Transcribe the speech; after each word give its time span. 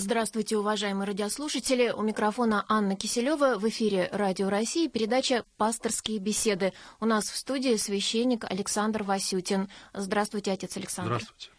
Здравствуйте, 0.00 0.56
уважаемые 0.56 1.08
радиослушатели. 1.08 1.90
У 1.90 2.02
микрофона 2.02 2.64
Анна 2.68 2.94
Киселева. 2.94 3.58
В 3.58 3.68
эфире 3.68 4.08
Радио 4.12 4.48
России 4.48 4.86
передача 4.86 5.44
«Пасторские 5.56 6.20
беседы». 6.20 6.72
У 7.00 7.04
нас 7.04 7.28
в 7.28 7.36
студии 7.36 7.74
священник 7.74 8.44
Александр 8.48 9.02
Васютин. 9.02 9.68
Здравствуйте, 9.92 10.52
отец 10.52 10.76
Александр. 10.76 11.14
Здравствуйте. 11.14 11.50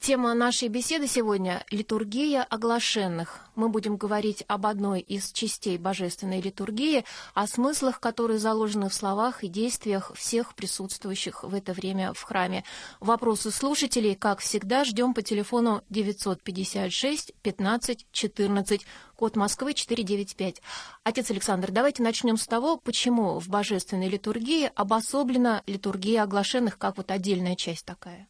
Тема 0.00 0.32
нашей 0.32 0.68
беседы 0.68 1.06
сегодня– 1.06 1.62
литургия 1.70 2.42
оглашенных. 2.42 3.40
Мы 3.54 3.68
будем 3.68 3.98
говорить 3.98 4.42
об 4.48 4.64
одной 4.64 5.00
из 5.00 5.30
частей 5.30 5.76
божественной 5.76 6.40
литургии, 6.40 7.04
о 7.34 7.46
смыслах, 7.46 8.00
которые 8.00 8.38
заложены 8.38 8.88
в 8.88 8.94
словах 8.94 9.44
и 9.44 9.48
действиях 9.48 10.10
всех 10.14 10.54
присутствующих 10.54 11.44
в 11.44 11.54
это 11.54 11.74
время 11.74 12.14
в 12.14 12.22
храме. 12.22 12.64
Вопросы 13.00 13.50
слушателей, 13.50 14.14
как 14.14 14.38
всегда, 14.38 14.84
ждем 14.84 15.12
по 15.12 15.20
телефону 15.20 15.84
956 15.90 17.34
15 17.42 18.06
14, 18.10 18.86
код 19.16 19.36
Москвы 19.36 19.74
495. 19.74 20.62
Отец 21.04 21.30
Александр, 21.30 21.72
давайте 21.72 22.02
начнем 22.02 22.38
с 22.38 22.46
того, 22.46 22.78
почему 22.78 23.38
в 23.38 23.50
божественной 23.50 24.08
литургии 24.08 24.72
обособлена 24.74 25.62
литургия 25.66 26.22
оглашенных 26.22 26.78
как 26.78 26.96
вот 26.96 27.10
отдельная 27.10 27.54
часть 27.54 27.84
такая. 27.84 28.29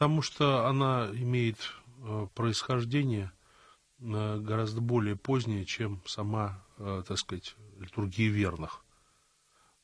Потому 0.00 0.22
что 0.22 0.66
она 0.66 1.10
имеет 1.12 1.58
э, 1.98 2.26
происхождение 2.34 3.30
э, 3.98 4.38
гораздо 4.38 4.80
более 4.80 5.14
позднее, 5.14 5.66
чем 5.66 6.00
сама, 6.06 6.64
э, 6.78 7.02
так 7.06 7.18
сказать, 7.18 7.54
литургия 7.78 8.30
верных, 8.30 8.82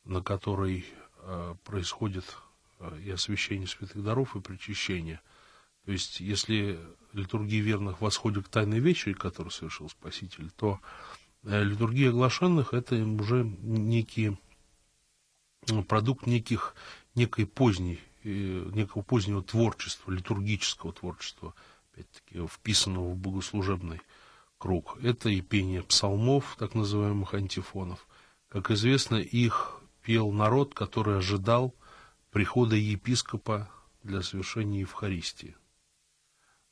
на 0.05 0.23
которой 0.23 0.87
происходит 1.65 2.25
и 3.05 3.11
освящение 3.11 3.67
святых 3.67 4.03
даров, 4.03 4.37
и 4.37 4.41
причащение. 4.41 5.21
То 5.85 5.93
есть, 5.93 6.21
если 6.21 6.81
литургия 7.13 7.61
верных 7.61 8.01
восходит 8.01 8.47
к 8.47 8.49
тайной 8.49 8.79
вечери, 8.79 9.13
которую 9.13 9.51
совершил 9.51 9.91
Спаситель, 9.91 10.51
то 10.51 10.81
литургия 11.43 12.09
оглашенных– 12.09 12.73
это 12.73 12.97
уже 12.97 13.45
некий 13.45 14.39
продукт 15.89 16.27
неких, 16.27 16.75
некой 17.15 17.45
поздней 17.45 18.01
некого 18.27 19.03
позднего 19.03 19.43
творчества, 19.43 20.11
литургического 20.11 20.93
творчества, 20.93 21.55
опять-таки, 21.93 22.47
вписанного 22.47 23.11
в 23.11 23.17
богослужебный 23.17 24.01
круг. 24.59 24.99
Это 25.03 25.29
и 25.29 25.41
пение 25.41 25.83
псалмов, 25.83 26.57
так 26.59 26.75
называемых 26.75 27.35
антифонов. 27.35 28.07
Как 28.49 28.71
известно, 28.71 29.17
их 29.17 29.81
пел 30.03 30.33
народ, 30.33 30.75
который 30.75 31.19
ожидал 31.19 31.75
прихода 32.31 32.77
епископа 32.77 33.71
для 34.03 34.23
совершения 34.23 34.81
Евхаристии. 34.81 35.57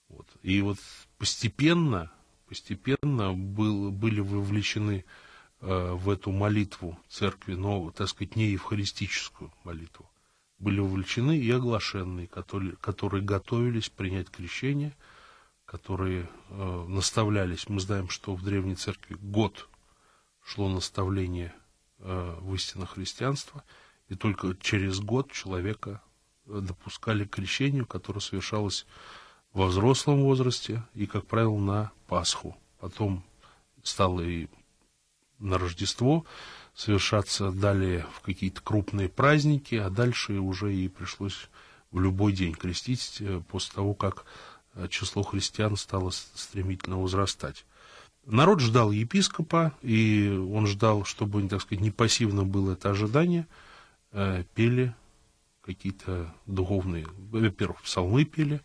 Вот. 0.09 0.27
И 0.43 0.61
вот 0.61 0.79
постепенно, 1.19 2.13
постепенно 2.47 3.33
был, 3.33 3.91
были 3.91 4.21
вовлечены 4.21 5.05
э, 5.61 5.93
в 5.93 6.11
эту 6.11 6.31
молитву 6.31 6.99
церкви, 7.09 7.55
но, 7.55 7.91
так 7.91 8.09
сказать, 8.09 8.37
не 8.37 8.51
евхаристическую 8.51 9.53
молитву 9.65 10.09
были 10.59 10.81
увлечены 10.81 11.37
и 11.39 11.51
оглашенные, 11.51 12.27
которые, 12.27 12.77
которые 12.77 13.23
готовились 13.23 13.89
принять 13.89 14.31
крещение, 14.31 14.97
которые 15.65 16.29
э, 16.49 16.85
наставлялись. 16.89 17.69
Мы 17.69 17.81
знаем, 17.81 18.09
что 18.09 18.35
в 18.35 18.43
Древней 18.43 18.77
Церкви 18.77 19.17
год 19.21 19.69
шло 20.45 20.69
наставление 20.69 21.55
э, 21.99 22.39
в 22.41 22.55
истинно 22.55 22.87
христианства, 22.87 23.65
и 24.09 24.15
только 24.15 24.57
через 24.61 25.01
год 25.01 25.33
человека 25.33 26.03
э, 26.47 26.61
допускали 26.63 27.25
к 27.25 27.31
крещению, 27.31 27.87
которое 27.87 28.21
совершалось 28.21 28.87
во 29.53 29.67
взрослом 29.67 30.23
возрасте 30.23 30.83
и, 30.95 31.07
как 31.07 31.27
правило, 31.27 31.59
на 31.59 31.93
Пасху. 32.07 32.57
Потом 32.79 33.25
стало 33.83 34.21
и 34.21 34.49
на 35.39 35.59
Рождество, 35.59 36.25
совершаться 36.75 37.51
далее 37.51 38.07
в 38.13 38.21
какие-то 38.21 38.61
крупные 38.61 39.09
праздники, 39.09 39.77
а 39.77 39.91
дальше 39.91 40.35
уже 40.41 40.75
и 40.75 40.89
пришлось 40.89 41.49
в 41.93 42.01
любой 42.01 42.33
день 42.33 42.55
крестить 42.55 43.19
э, 43.21 43.41
после 43.49 43.75
того, 43.75 43.95
как 43.95 44.25
э, 44.75 44.89
число 44.89 45.23
христиан 45.23 45.77
стало 45.77 46.11
стремительно 46.11 46.99
возрастать. 46.99 47.65
Народ 48.27 48.61
ждал 48.61 48.91
епископа, 48.91 49.73
и 49.83 50.29
он 50.29 50.67
ждал, 50.67 51.05
чтобы, 51.05 51.47
так 51.49 51.61
сказать, 51.61 51.83
не 51.83 51.91
пассивно 51.93 52.43
было 52.43 52.73
это 52.73 52.91
ожидание, 52.91 53.47
э, 54.11 54.45
пели 54.55 54.95
какие-то 55.63 56.35
духовные, 56.47 57.07
во-первых, 57.31 57.83
псалмы 57.83 58.25
пели, 58.25 58.61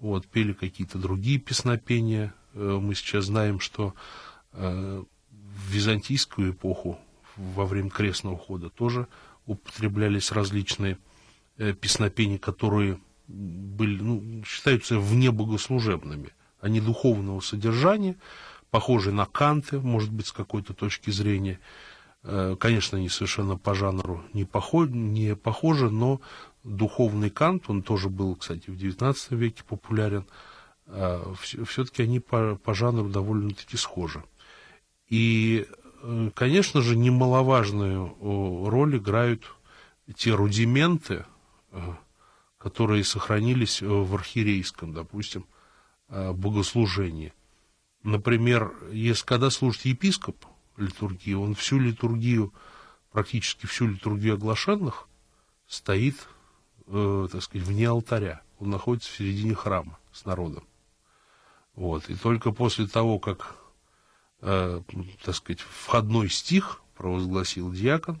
вот, 0.00 0.26
пели 0.26 0.52
какие-то 0.52 0.98
другие 0.98 1.38
песнопения. 1.38 2.34
Мы 2.52 2.94
сейчас 2.94 3.26
знаем, 3.26 3.58
что 3.58 3.94
в 4.52 5.06
византийскую 5.70 6.52
эпоху 6.52 6.98
во 7.36 7.66
время 7.66 7.90
крестного 7.90 8.36
хода 8.36 8.70
тоже 8.70 9.06
употреблялись 9.46 10.32
различные 10.32 10.98
э, 11.58 11.72
песнопения, 11.72 12.38
которые 12.38 12.98
были, 13.28 14.00
ну, 14.02 14.44
считаются 14.44 14.98
вне 14.98 15.30
богослужебными. 15.30 16.30
Они 16.60 16.80
духовного 16.80 17.40
содержания, 17.40 18.16
похожи 18.70 19.12
на 19.12 19.26
канты, 19.26 19.80
может 19.80 20.12
быть, 20.12 20.26
с 20.26 20.32
какой-то 20.32 20.74
точки 20.74 21.10
зрения. 21.10 21.58
Э, 22.22 22.56
конечно, 22.58 22.98
они 22.98 23.08
совершенно 23.08 23.56
по 23.56 23.74
жанру 23.74 24.22
не, 24.32 24.44
похожи, 24.44 24.92
не 24.92 25.34
похожи, 25.34 25.90
но 25.90 26.20
духовный 26.62 27.30
кант, 27.30 27.64
он 27.68 27.82
тоже 27.82 28.08
был, 28.08 28.36
кстати, 28.36 28.70
в 28.70 28.74
XIX 28.74 29.16
веке 29.30 29.64
популярен, 29.64 30.26
э, 30.86 31.34
все-таки 31.66 32.02
они 32.02 32.20
по, 32.20 32.56
по 32.56 32.74
жанру 32.74 33.08
довольно-таки 33.08 33.76
схожи. 33.76 34.22
И 35.08 35.66
конечно 36.34 36.82
же, 36.82 36.96
немаловажную 36.96 38.16
роль 38.68 38.96
играют 38.96 39.44
те 40.16 40.34
рудименты, 40.34 41.24
э, 41.70 41.94
которые 42.58 43.04
сохранились 43.04 43.82
э, 43.82 43.86
в 43.86 44.14
архиерейском, 44.14 44.92
допустим, 44.92 45.46
богослужении. 46.08 47.32
Например, 48.02 48.74
если 48.90 49.24
когда 49.24 49.48
служит 49.48 49.86
епископ 49.86 50.44
литургии, 50.76 51.34
он 51.34 51.54
всю 51.54 51.78
литургию, 51.78 52.52
практически 53.10 53.66
всю 53.66 53.86
литургию 53.86 54.34
оглашенных 54.34 55.08
стоит, 55.66 56.16
э, 56.86 57.28
так 57.30 57.42
сказать, 57.42 57.66
вне 57.66 57.88
алтаря. 57.88 58.42
Он 58.58 58.70
находится 58.70 59.10
в 59.10 59.16
середине 59.16 59.54
храма 59.54 59.98
с 60.12 60.24
народом. 60.24 60.64
Вот. 61.74 62.08
И 62.10 62.14
только 62.14 62.52
после 62.52 62.86
того, 62.86 63.18
как 63.18 63.56
э, 64.42 64.80
так 65.24 65.34
сказать, 65.34 65.60
входной 65.60 66.28
стих 66.28 66.82
провозгласил 66.96 67.72
диакон, 67.72 68.20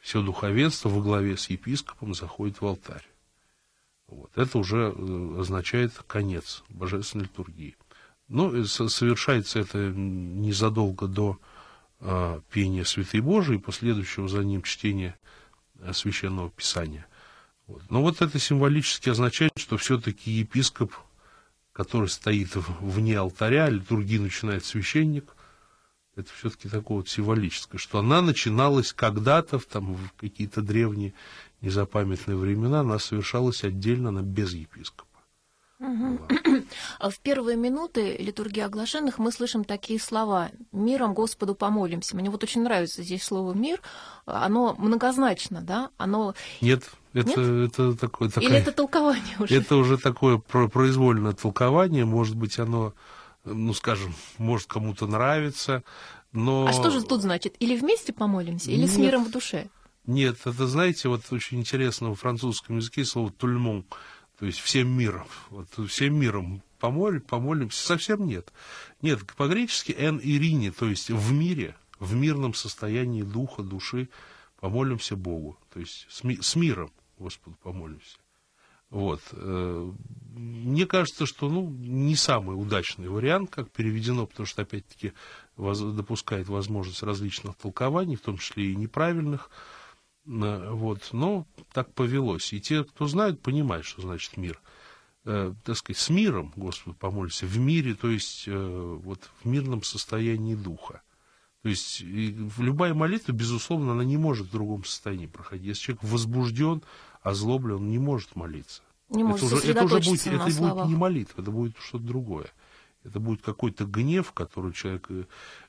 все 0.00 0.22
духовенство 0.22 0.88
во 0.88 1.00
главе 1.00 1.36
с 1.36 1.50
епископом 1.50 2.14
заходит 2.14 2.60
в 2.60 2.66
алтарь. 2.66 3.06
Вот. 4.08 4.30
Это 4.36 4.58
уже 4.58 4.92
э, 4.96 5.36
означает 5.38 5.92
конец 6.06 6.64
божественной 6.68 7.24
литургии. 7.24 7.76
Но 8.28 8.48
ну, 8.50 8.64
совершается 8.64 9.60
это 9.60 9.78
незадолго 9.78 11.06
до 11.06 11.38
э, 12.00 12.40
пения 12.50 12.84
Святой 12.84 13.20
Божией 13.20 13.58
последующего 13.58 14.28
за 14.28 14.42
ним 14.42 14.62
чтения 14.62 15.18
э, 15.80 15.92
Священного 15.92 16.50
Писания. 16.50 17.06
Вот. 17.66 17.82
Но 17.90 18.02
вот 18.02 18.22
это 18.22 18.38
символически 18.38 19.10
означает, 19.10 19.52
что 19.56 19.76
все-таки 19.76 20.30
епископ, 20.30 20.92
который 21.72 22.08
стоит 22.08 22.50
вне 22.80 23.18
алтаря, 23.18 23.68
литургию 23.68 24.22
начинает 24.22 24.64
священник– 24.64 25.36
это 26.20 26.30
все-таки 26.32 26.68
такое 26.68 26.98
вот 26.98 27.08
символическое, 27.08 27.78
что 27.78 27.98
она 27.98 28.22
начиналась 28.22 28.92
когда-то, 28.92 29.58
в, 29.58 29.66
там, 29.66 29.94
в 29.94 30.12
какие-то 30.20 30.62
древние 30.62 31.14
незапамятные 31.60 32.36
времена, 32.36 32.80
она 32.80 32.98
совершалась 32.98 33.64
отдельно, 33.64 34.10
она 34.10 34.22
без 34.22 34.52
епископа. 34.54 35.06
В 35.78 37.18
первые 37.22 37.56
минуты 37.56 38.16
литургии 38.18 38.60
оглашенных 38.60 39.18
мы 39.18 39.32
слышим 39.32 39.64
такие 39.64 39.98
слова 39.98 40.50
«Миром 40.72 41.14
Господу 41.14 41.54
помолимся». 41.54 42.16
Мне 42.16 42.28
вот 42.28 42.44
очень 42.44 42.62
нравится 42.62 43.02
здесь 43.02 43.24
слово 43.24 43.54
«мир». 43.54 43.80
Оно 44.26 44.74
многозначно, 44.76 45.62
да? 45.62 45.88
Оно... 45.96 46.34
Нет, 46.60 46.84
это, 47.14 47.40
Нет? 47.40 47.72
это 47.72 47.96
такое... 47.96 48.28
Такое, 48.28 48.48
Или 48.50 48.58
это 48.58 48.72
толкование 48.72 49.36
уже? 49.38 49.54
Это 49.54 49.76
уже 49.76 49.96
такое 49.96 50.36
произвольное 50.38 51.32
толкование. 51.32 52.04
Может 52.04 52.36
быть, 52.36 52.58
оно 52.58 52.92
ну, 53.44 53.72
скажем, 53.74 54.14
может 54.38 54.66
кому-то 54.68 55.06
нравится, 55.06 55.82
но... 56.32 56.66
А 56.66 56.72
что 56.72 56.90
же 56.90 57.02
тут 57.02 57.22
значит? 57.22 57.56
Или 57.58 57.76
вместе 57.76 58.12
помолимся, 58.12 58.70
или 58.70 58.82
Нет. 58.82 58.90
с 58.90 58.96
миром 58.96 59.24
в 59.24 59.30
душе? 59.30 59.68
Нет, 60.06 60.38
это, 60.44 60.66
знаете, 60.66 61.08
вот 61.08 61.22
очень 61.30 61.60
интересно 61.60 62.10
в 62.10 62.16
французском 62.16 62.76
языке 62.78 63.04
слово 63.04 63.30
«тульмон», 63.30 63.84
то 64.38 64.46
есть 64.46 64.58
всем 64.58 64.88
миром, 64.88 65.26
вот 65.50 65.68
всем 65.88 66.14
миром 66.14 66.62
помолим, 66.78 67.20
помолимся, 67.20 67.86
совсем 67.86 68.26
нет. 68.26 68.52
Нет, 69.02 69.20
по-гречески 69.36 69.92
«эн 69.92 70.18
ирине», 70.22 70.72
то 70.72 70.86
есть 70.86 71.10
в 71.10 71.32
мире, 71.32 71.76
в 71.98 72.14
мирном 72.14 72.54
состоянии 72.54 73.22
духа, 73.22 73.62
души 73.62 74.08
помолимся 74.58 75.16
Богу, 75.16 75.58
то 75.72 75.80
есть 75.80 76.06
с, 76.08 76.24
ми- 76.24 76.40
с 76.40 76.56
миром 76.56 76.90
Господу 77.18 77.56
помолимся. 77.62 78.16
Вот. 78.90 79.20
Э, 79.32 79.92
мне 80.32 80.86
кажется, 80.86 81.26
что 81.26 81.48
ну, 81.48 81.68
не 81.70 82.16
самый 82.16 82.60
удачный 82.60 83.08
вариант, 83.08 83.50
как 83.50 83.70
переведено, 83.70 84.26
потому 84.26 84.46
что, 84.46 84.62
опять-таки, 84.62 85.12
допускает 85.56 86.48
возможность 86.48 87.02
различных 87.02 87.56
толкований, 87.56 88.16
в 88.16 88.20
том 88.20 88.38
числе 88.38 88.72
и 88.72 88.76
неправильных. 88.76 89.50
Э, 90.26 90.70
вот. 90.70 91.08
Но 91.12 91.46
так 91.72 91.92
повелось. 91.94 92.52
И 92.52 92.60
те, 92.60 92.84
кто 92.84 93.06
знает, 93.06 93.40
понимают, 93.40 93.86
что 93.86 94.02
значит 94.02 94.36
мир. 94.36 94.60
Э, 95.24 95.54
так 95.64 95.76
сказать, 95.76 95.98
с 95.98 96.10
миром, 96.10 96.52
Господи, 96.56 96.96
помолимся, 96.98 97.46
в 97.46 97.58
мире, 97.58 97.94
то 97.94 98.10
есть 98.10 98.44
э, 98.46 98.98
вот 99.02 99.30
в 99.42 99.46
мирном 99.46 99.82
состоянии 99.82 100.54
духа. 100.54 101.02
То 101.62 101.68
есть 101.68 102.00
любая 102.00 102.94
молитва, 102.94 103.32
безусловно, 103.32 103.92
она 103.92 104.02
не 104.02 104.16
может 104.16 104.46
в 104.46 104.50
другом 104.50 104.84
состоянии 104.84 105.26
проходить. 105.26 105.66
Если 105.66 105.82
человек 105.82 106.04
возбужден, 106.04 106.82
озлоблен, 107.22 107.76
он 107.76 107.90
не 107.90 107.98
может 107.98 108.36
молиться. 108.36 108.82
Не 109.08 109.24
может 109.24 109.46
это 109.46 109.56
уже, 109.56 109.70
это 109.70 109.84
уже 109.84 110.00
будет, 110.00 110.26
это 110.26 110.44
будет 110.44 110.86
не 110.86 110.96
молитва, 110.96 111.42
это 111.42 111.50
будет 111.50 111.76
что-то 111.78 112.04
другое. 112.04 112.46
Это 113.02 113.18
будет 113.18 113.42
какой-то 113.42 113.86
гнев, 113.86 114.32
который 114.32 114.72
человек, 114.72 115.06
э, 115.10 115.24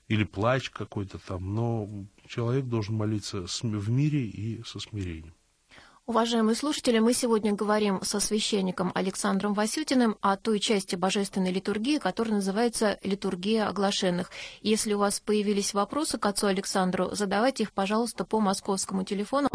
или 0.09 0.25
плач 0.25 0.69
какой-то 0.69 1.18
там, 1.18 1.56
но 1.56 1.89
человек 2.27 2.65
должен 2.65 2.95
молиться 2.95 3.45
в 3.48 3.89
мире 3.89 4.25
и 4.25 4.62
со 4.63 4.80
смирением. 4.80 5.33
Уважаемые 6.07 6.56
слушатели, 6.56 6.98
мы 6.98 7.13
сегодня 7.13 7.53
говорим 7.53 8.01
со 8.01 8.19
священником 8.19 8.92
Александром 8.95 9.53
Васютиным 9.53 10.18
о 10.21 10.36
той 10.36 10.59
части 10.59 10.95
божественной 10.95 11.51
литургии, 11.51 12.00
которая 12.00 12.36
называется 12.36 12.98
«Литургия 13.03 13.68
оглашенных». 13.68 14.31
Если 14.62 14.94
у 14.95 14.98
вас 14.98 15.19
появились 15.19 15.75
вопросы 15.75 16.18
к 16.18 16.25
отцу 16.25 16.48
Александру, 16.48 17.09
задавайте 17.13 17.63
их, 17.63 17.71
пожалуйста, 17.71 18.25
по 18.25 18.39
московскому 18.39 19.03
телефону 19.03 19.50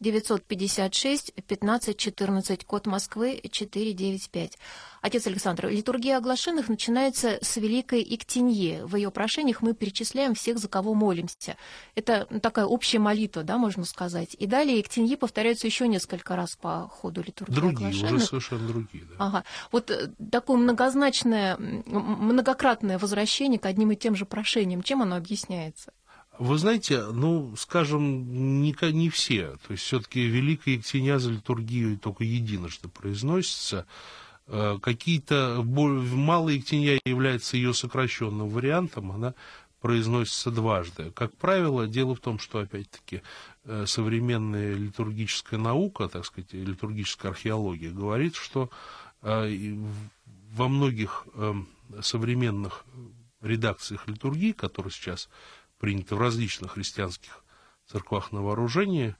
956 0.00 1.34
15 1.46 1.96
14, 1.96 2.64
код 2.64 2.86
Москвы 2.86 3.40
495. 3.48 4.58
Отец 5.02 5.26
Александр, 5.26 5.68
литургия 5.68 6.16
оглашенных 6.16 6.68
начинается 6.68 7.38
с 7.42 7.56
Великой 7.56 8.02
Иктинье. 8.02 8.84
В 8.86 8.96
ее 8.96 9.10
прошениях 9.12 9.62
мы 9.62 9.72
перечисляем 9.72 10.34
всех, 10.34 10.58
за 10.58 10.68
кого 10.68 10.94
молимся. 10.94 11.56
Это 11.94 12.26
такая 12.40 12.66
общая 12.66 12.98
молитва, 12.98 13.44
да, 13.44 13.56
можно 13.56 13.84
сказать. 13.84 14.34
И 14.38 14.46
далее 14.46 14.80
Иктинье 14.80 15.16
повторяются 15.16 15.66
еще 15.66 15.88
несколько 15.92 16.34
раз 16.34 16.56
по 16.56 16.88
ходу 16.88 17.22
литургии 17.22 17.54
Другие, 17.54 18.04
уже 18.04 18.18
совершенно 18.20 18.66
другие, 18.66 19.04
да. 19.04 19.14
Ага. 19.18 19.44
Вот 19.70 19.90
э, 19.90 20.10
такое 20.30 20.56
многозначное, 20.56 21.56
многократное 21.56 22.98
возвращение 22.98 23.58
к 23.58 23.66
одним 23.66 23.92
и 23.92 23.96
тем 23.96 24.16
же 24.16 24.26
прошениям, 24.26 24.82
чем 24.82 25.02
оно 25.02 25.16
объясняется? 25.16 25.92
Вы 26.38 26.58
знаете, 26.58 27.04
ну, 27.12 27.54
скажем, 27.56 28.62
не, 28.62 28.74
не 28.92 29.10
все. 29.10 29.56
То 29.66 29.72
есть 29.72 29.84
все-таки 29.84 30.24
Великая 30.24 30.74
Ектиня 30.74 31.18
за 31.18 31.30
литургию 31.30 31.98
только 31.98 32.24
единожды 32.24 32.88
произносится. 32.88 33.86
Э, 34.48 34.78
какие-то 34.82 35.62
малые 35.64 36.60
ктенья 36.60 36.98
является 37.04 37.56
ее 37.56 37.74
сокращенным 37.74 38.48
вариантом, 38.48 39.12
она 39.12 39.34
произносится 39.82 40.50
дважды. 40.50 41.10
Как 41.10 41.36
правило, 41.36 41.86
дело 41.86 42.14
в 42.14 42.20
том, 42.20 42.38
что, 42.38 42.60
опять-таки, 42.60 43.22
э, 43.64 43.84
современная 43.86 44.74
литургическая 44.74 45.58
наука, 45.58 46.08
так 46.08 46.24
сказать, 46.24 46.52
литургическая 46.52 47.32
археология 47.32 47.90
говорит, 47.90 48.36
что 48.36 48.70
э, 49.22 49.76
во 50.54 50.68
многих 50.68 51.26
современных 52.02 52.84
редакциях 53.40 54.06
литургии, 54.08 54.52
которые 54.52 54.92
сейчас 54.92 55.28
приняты 55.78 56.14
в 56.14 56.20
различных 56.20 56.72
христианских 56.72 57.44
церквах 57.86 58.32
на 58.32 58.42
вооружении, 58.42 59.16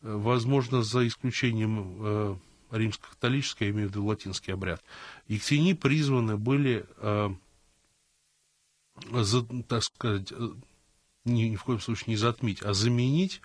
возможно, 0.00 0.82
за 0.82 1.06
исключением 1.06 2.40
римско-католический, 2.72 3.66
я 3.66 3.70
имею 3.70 3.88
в 3.88 3.90
виду 3.90 4.04
латинский 4.04 4.52
обряд, 4.52 4.82
ектени 5.28 5.74
призваны 5.74 6.36
были, 6.36 6.86
э, 6.96 7.30
за, 9.10 9.44
так 9.68 9.82
сказать, 9.82 10.32
э, 10.32 10.48
ни, 11.24 11.42
ни 11.42 11.56
в 11.56 11.64
коем 11.64 11.80
случае 11.80 12.04
не 12.08 12.16
затмить, 12.16 12.62
а 12.62 12.74
заменить 12.74 13.40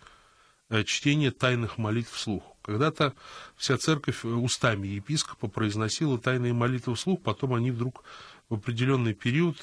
э, 0.69 0.83
чтение 0.83 1.31
тайных 1.31 1.77
молитв 1.77 2.11
вслух. 2.11 2.43
Когда-то 2.61 3.13
вся 3.55 3.77
церковь 3.77 4.25
э, 4.25 4.27
устами 4.27 4.87
епископа 4.87 5.47
произносила 5.47 6.19
тайные 6.19 6.53
молитвы 6.53 6.95
вслух, 6.95 7.21
потом 7.21 7.53
они 7.53 7.71
вдруг 7.71 8.03
в 8.49 8.55
определенный 8.55 9.13
период 9.13 9.57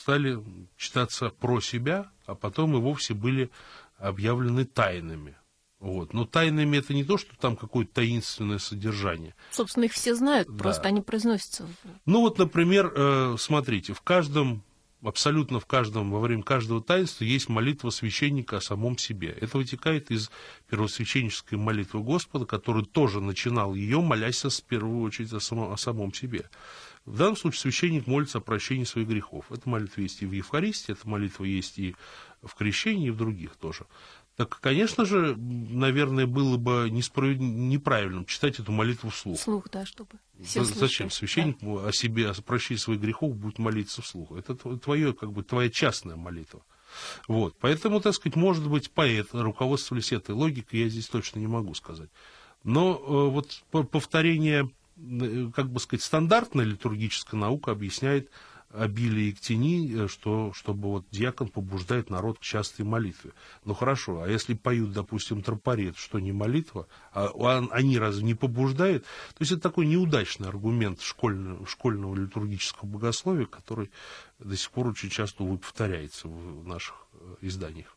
стали 0.00 0.42
читаться 0.78 1.28
про 1.28 1.60
себя, 1.60 2.10
а 2.24 2.34
потом 2.34 2.74
и 2.74 2.80
вовсе 2.80 3.12
были 3.12 3.50
объявлены 3.98 4.64
тайными. 4.64 5.36
Вот. 5.80 6.12
Но 6.12 6.26
тайными 6.26 6.76
это 6.76 6.92
не 6.92 7.04
то, 7.04 7.16
что 7.16 7.34
там 7.36 7.56
какое-то 7.56 7.94
таинственное 7.94 8.58
содержание. 8.58 9.34
Собственно, 9.50 9.84
их 9.84 9.92
все 9.92 10.14
знают, 10.14 10.48
да. 10.48 10.62
просто 10.62 10.88
они 10.88 11.00
произносятся. 11.00 11.66
Ну 12.04 12.20
вот, 12.20 12.38
например, 12.38 12.92
э, 12.94 13.36
смотрите, 13.38 13.94
в 13.94 14.02
каждом, 14.02 14.62
абсолютно 15.02 15.58
в 15.58 15.64
каждом, 15.64 16.10
во 16.10 16.20
время 16.20 16.42
каждого 16.42 16.82
таинства 16.82 17.24
есть 17.24 17.48
молитва 17.48 17.88
священника 17.88 18.58
о 18.58 18.60
самом 18.60 18.98
себе. 18.98 19.34
Это 19.40 19.56
вытекает 19.56 20.10
из 20.10 20.30
первосвященнической 20.68 21.56
молитвы 21.56 22.00
Господа, 22.00 22.44
который 22.44 22.84
тоже 22.84 23.22
начинал 23.22 23.74
ее, 23.74 24.02
молясь 24.02 24.44
в 24.44 24.62
первую 24.64 25.00
очередь 25.00 25.32
о 25.32 25.40
самом, 25.40 25.72
о 25.72 25.78
самом 25.78 26.12
себе. 26.12 26.50
В 27.06 27.16
данном 27.16 27.38
случае 27.38 27.60
священник 27.60 28.06
молится 28.06 28.38
о 28.38 28.42
прощении 28.42 28.84
своих 28.84 29.08
грехов. 29.08 29.46
Эта 29.50 29.66
молитва 29.66 30.02
есть 30.02 30.20
и 30.20 30.26
в 30.26 30.32
Евхаристии, 30.32 30.92
эта 30.92 31.08
молитва 31.08 31.44
есть 31.44 31.78
и 31.78 31.96
в 32.42 32.54
крещении, 32.54 33.08
и 33.08 33.10
в 33.10 33.16
других 33.16 33.56
тоже 33.56 33.86
так, 34.40 34.58
конечно 34.60 35.04
же, 35.04 35.36
наверное, 35.36 36.26
было 36.26 36.56
бы 36.56 36.88
несправ... 36.90 37.36
неправильным 37.36 38.24
читать 38.24 38.58
эту 38.58 38.72
молитву 38.72 39.10
вслух. 39.10 39.38
Вслух, 39.38 39.68
да, 39.68 39.84
чтобы 39.84 40.12
все 40.42 40.64
Зачем? 40.64 40.78
Слушали. 40.78 41.08
Священник 41.10 41.58
да. 41.60 41.88
о 41.88 41.92
себе, 41.92 42.30
о 42.30 42.32
прощении 42.40 42.80
своих 42.80 43.02
грехов 43.02 43.36
будет 43.36 43.58
молиться 43.58 44.00
вслух. 44.00 44.32
Это 44.32 44.54
твое, 44.54 45.12
как 45.12 45.32
бы, 45.32 45.42
твоя 45.42 45.68
частная 45.68 46.16
молитва. 46.16 46.62
Вот. 47.28 47.54
Поэтому, 47.60 48.00
так 48.00 48.14
сказать, 48.14 48.34
может 48.34 48.66
быть, 48.66 48.90
поэт 48.90 49.28
руководствовались 49.32 50.10
этой 50.10 50.34
логикой, 50.34 50.84
я 50.84 50.88
здесь 50.88 51.08
точно 51.08 51.38
не 51.38 51.46
могу 51.46 51.74
сказать. 51.74 52.08
Но 52.64 52.94
э, 52.94 53.30
вот 53.30 53.62
повторение, 53.90 54.70
как 55.54 55.70
бы 55.70 55.80
сказать, 55.80 56.02
стандартная 56.02 56.64
литургическая 56.64 57.38
наука 57.38 57.72
объясняет 57.72 58.30
обилие 58.72 59.32
к 59.32 59.40
тени, 59.40 60.04
э, 60.04 60.08
что, 60.08 60.52
чтобы 60.54 60.88
вот 60.88 61.06
диакон 61.10 61.48
побуждает 61.48 62.10
народ 62.10 62.38
к 62.38 62.42
частой 62.42 62.84
молитве. 62.84 63.32
Ну 63.64 63.74
хорошо, 63.74 64.22
а 64.22 64.28
если 64.28 64.54
поют, 64.54 64.92
допустим, 64.92 65.42
тропарет, 65.42 65.96
что 65.96 66.18
не 66.18 66.32
молитва, 66.32 66.86
а 67.12 67.30
они 67.72 67.98
разве 67.98 68.24
не 68.24 68.34
побуждают? 68.34 69.04
То 69.04 69.40
есть 69.40 69.52
это 69.52 69.62
такой 69.62 69.86
неудачный 69.86 70.48
аргумент 70.48 71.00
школьного, 71.00 71.66
школьного 71.66 72.14
литургического 72.14 72.88
богословия, 72.88 73.46
который 73.46 73.90
до 74.38 74.56
сих 74.56 74.70
пор 74.70 74.88
очень 74.88 75.10
часто, 75.10 75.44
повторяется 75.44 76.28
в 76.28 76.66
наших 76.66 76.94
э, 77.14 77.36
изданиях. 77.42 77.96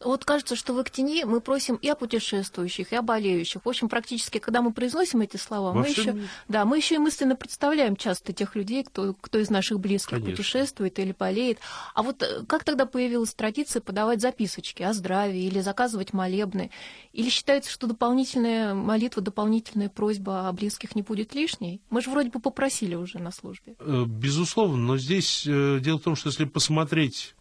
Вот 0.00 0.24
кажется, 0.24 0.56
что 0.56 0.72
в 0.72 0.78
Актине 0.78 1.26
мы 1.26 1.42
просим 1.42 1.76
и 1.76 1.88
о 1.88 1.94
путешествующих, 1.94 2.92
и 2.92 2.96
о 2.96 3.02
болеющих. 3.02 3.64
В 3.64 3.68
общем, 3.68 3.90
практически, 3.90 4.38
когда 4.38 4.62
мы 4.62 4.72
произносим 4.72 5.20
эти 5.20 5.36
слова, 5.36 5.74
мы 5.74 5.88
еще, 5.88 6.16
да, 6.48 6.64
мы 6.64 6.78
еще 6.78 6.94
и 6.94 6.98
мысленно 6.98 7.36
представляем 7.36 7.96
часто 7.96 8.32
тех 8.32 8.56
людей, 8.56 8.82
кто, 8.82 9.14
кто 9.20 9.38
из 9.38 9.50
наших 9.50 9.78
близких 9.78 10.16
Конечно. 10.18 10.30
путешествует 10.30 10.98
или 10.98 11.14
болеет. 11.16 11.58
А 11.94 12.02
вот 12.02 12.22
э, 12.22 12.44
как 12.46 12.64
тогда 12.64 12.86
появилась 12.86 13.34
традиция 13.34 13.82
подавать 13.82 14.22
записочки 14.22 14.82
о 14.82 14.94
здравии 14.94 15.42
или 15.42 15.60
заказывать 15.60 16.14
молебны? 16.14 16.70
Или 17.12 17.28
считается, 17.28 17.70
что 17.70 17.86
дополнительная 17.86 18.72
молитва, 18.72 19.20
дополнительная 19.20 19.90
просьба 19.90 20.48
о 20.48 20.52
близких 20.52 20.94
не 20.94 21.02
будет 21.02 21.34
лишней? 21.34 21.82
Мы 21.90 22.00
же 22.00 22.10
вроде 22.10 22.30
бы 22.30 22.40
попросили 22.40 22.94
уже 22.94 23.18
на 23.18 23.30
службе. 23.30 23.76
Э, 23.80 24.04
безусловно, 24.06 24.78
но 24.78 24.96
здесь 24.96 25.46
э, 25.46 25.78
дело 25.80 25.98
в 25.98 26.02
том, 26.02 26.16
что 26.16 26.30
если 26.30 26.46
посмотреть 26.46 27.34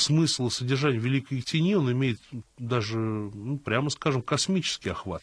смысл 0.00 0.48
и 0.48 0.50
содержание 0.50 1.00
Великой 1.00 1.40
Тени, 1.42 1.74
он 1.74 1.90
имеет 1.92 2.20
даже, 2.58 2.98
ну, 2.98 3.58
прямо 3.58 3.90
скажем, 3.90 4.22
космический 4.22 4.90
охват. 4.90 5.22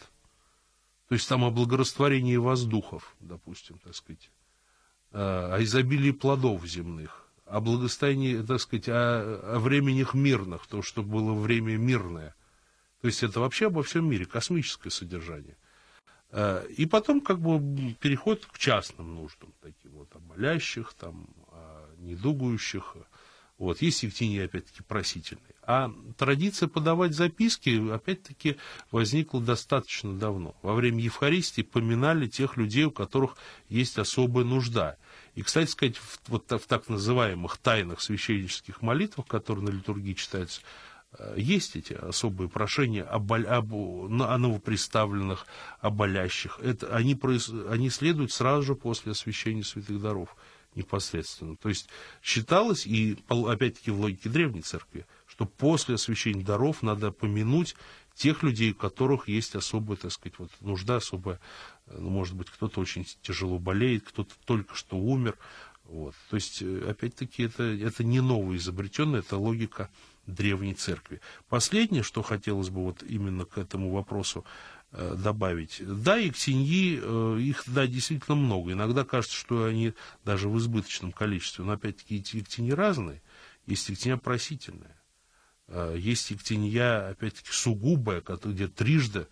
То 1.10 1.16
есть 1.16 1.28
там 1.30 1.44
о 1.44 1.52
благорастворении 1.52 2.38
воздухов, 2.38 3.16
допустим, 3.20 3.78
так 3.80 3.96
сказать, 3.96 4.32
о 5.12 5.58
изобилии 5.62 6.12
плодов 6.12 6.66
земных, 6.66 7.28
о 7.46 7.60
благостоянии, 7.62 8.42
так 8.42 8.60
сказать, 8.60 8.90
о, 8.90 9.56
о 9.56 9.60
временях 9.60 10.14
мирных, 10.14 10.66
то, 10.68 10.82
что 10.82 11.04
было 11.04 11.34
время 11.34 11.78
мирное. 11.78 12.36
То 13.02 13.08
есть 13.08 13.22
это 13.22 13.42
вообще 13.42 13.68
обо 13.68 13.84
всем 13.84 14.10
мире, 14.10 14.26
космическое 14.26 14.90
содержание. 14.90 15.58
И 16.78 16.88
потом 16.88 17.22
как 17.22 17.40
бы 17.40 17.96
переход 18.00 18.46
к 18.46 18.58
частным 18.58 19.14
нуждам, 19.14 19.54
таким 19.62 19.92
вот, 19.92 20.10
о 20.16 20.20
молящих, 20.20 20.94
там, 20.96 21.28
о 21.50 21.86
недугующих, 22.00 22.96
вот, 23.64 23.82
есть 23.82 24.04
Евтиния, 24.04 24.46
опять-таки, 24.46 24.82
просительный. 24.84 25.42
А 25.66 25.92
традиция 26.18 26.68
подавать 26.68 27.14
записки, 27.14 27.92
опять-таки, 27.92 28.58
возникла 28.92 29.42
достаточно 29.42 30.14
давно. 30.14 30.56
Во 30.62 30.74
время 30.74 31.02
Евхаристии 31.02 31.62
поминали 31.62 32.28
тех 32.28 32.58
людей, 32.58 32.86
у 32.86 32.92
которых 32.92 33.38
есть 33.70 33.98
особая 33.98 34.44
нужда. 34.44 34.98
И, 35.36 35.42
кстати 35.42 35.70
сказать, 35.70 35.98
в, 35.98 36.20
вот 36.28 36.52
в 36.52 36.68
так 36.68 36.90
называемых 36.90 37.58
тайных 37.58 38.02
священнических 38.02 38.82
молитвах, 38.82 39.28
которые 39.28 39.66
на 39.66 39.70
литургии 39.70 40.14
читаются, 40.14 40.62
Э, 41.18 41.36
есть 41.38 41.76
эти 41.76 41.94
особые 41.94 42.50
прошения 42.50 43.04
об, 43.04 43.32
об, 43.34 43.74
о 43.74 44.38
новоприставленных, 44.38 45.46
о 45.80 45.90
болящих. 45.90 46.60
Это, 46.62 46.96
они, 46.96 47.16
произ, 47.16 47.50
они 47.70 47.90
следуют 47.90 48.32
сразу 48.32 48.64
же 48.64 48.76
после 48.76 49.12
освящения 49.12 49.64
святых 49.64 50.02
даров 50.02 50.36
непосредственно. 50.76 51.56
То 51.58 51.70
есть 51.70 51.90
считалось, 52.22 52.86
и 52.86 53.18
опять-таки 53.28 53.92
в 53.92 54.00
логике 54.00 54.30
Древней 54.30 54.62
Церкви, 54.62 55.06
что 55.26 55.46
после 55.46 55.96
освящения 55.96 56.44
даров 56.44 56.82
надо 56.82 57.12
помянуть 57.12 57.76
тех 58.16 58.44
людей, 58.44 58.72
у 58.72 58.76
которых 58.76 59.28
есть 59.28 59.56
особая, 59.56 59.98
так 59.98 60.12
сказать, 60.12 60.38
вот 60.38 60.52
нужда 60.62 60.98
особая, 60.98 61.40
ну, 61.88 62.10
может 62.10 62.36
быть, 62.36 62.50
кто-то 62.50 62.80
очень 62.80 63.06
тяжело 63.22 63.60
болеет, 63.60 64.04
кто-то 64.08 64.34
только 64.46 64.76
что 64.76 64.98
умер. 64.98 65.38
Вот. 65.86 66.16
То 66.30 66.36
есть, 66.36 66.62
э, 66.62 66.90
опять-таки, 66.90 67.44
это, 67.44 67.64
это 67.64 68.04
не 68.04 68.22
новоизобретенная, 68.22 69.20
это 69.20 69.38
логика 69.38 69.90
древней 70.26 70.74
церкви. 70.74 71.20
Последнее, 71.50 72.04
что 72.04 72.22
хотелось 72.22 72.70
бы 72.70 72.84
вот 72.84 73.04
именно 73.04 73.46
к 73.46 73.58
этому 73.58 73.92
вопросу 73.92 74.46
добавить. 75.16 75.82
Да, 75.82 76.18
и 76.18 76.28
ектеньи, 76.28 77.00
э, 77.02 77.40
их, 77.40 77.64
да, 77.68 77.88
действительно 77.88 78.36
много. 78.36 78.74
Иногда 78.74 79.04
кажется, 79.04 79.36
что 79.36 79.66
они 79.66 79.94
даже 80.24 80.50
в 80.50 80.58
избыточном 80.58 81.12
количестве. 81.12 81.66
Но, 81.66 81.74
опять-таки, 81.74 82.18
эти 82.18 82.38
ектеньи 82.38 82.72
разные. 82.72 83.22
Есть 83.66 83.90
ектенья 83.90 84.18
просительная. 84.18 85.02
Э, 85.68 85.96
есть 85.98 86.30
ектенья, 86.32 87.10
опять-таки, 87.10 87.52
сугубая, 87.52 88.24
где 88.44 88.68
трижды 88.68 89.28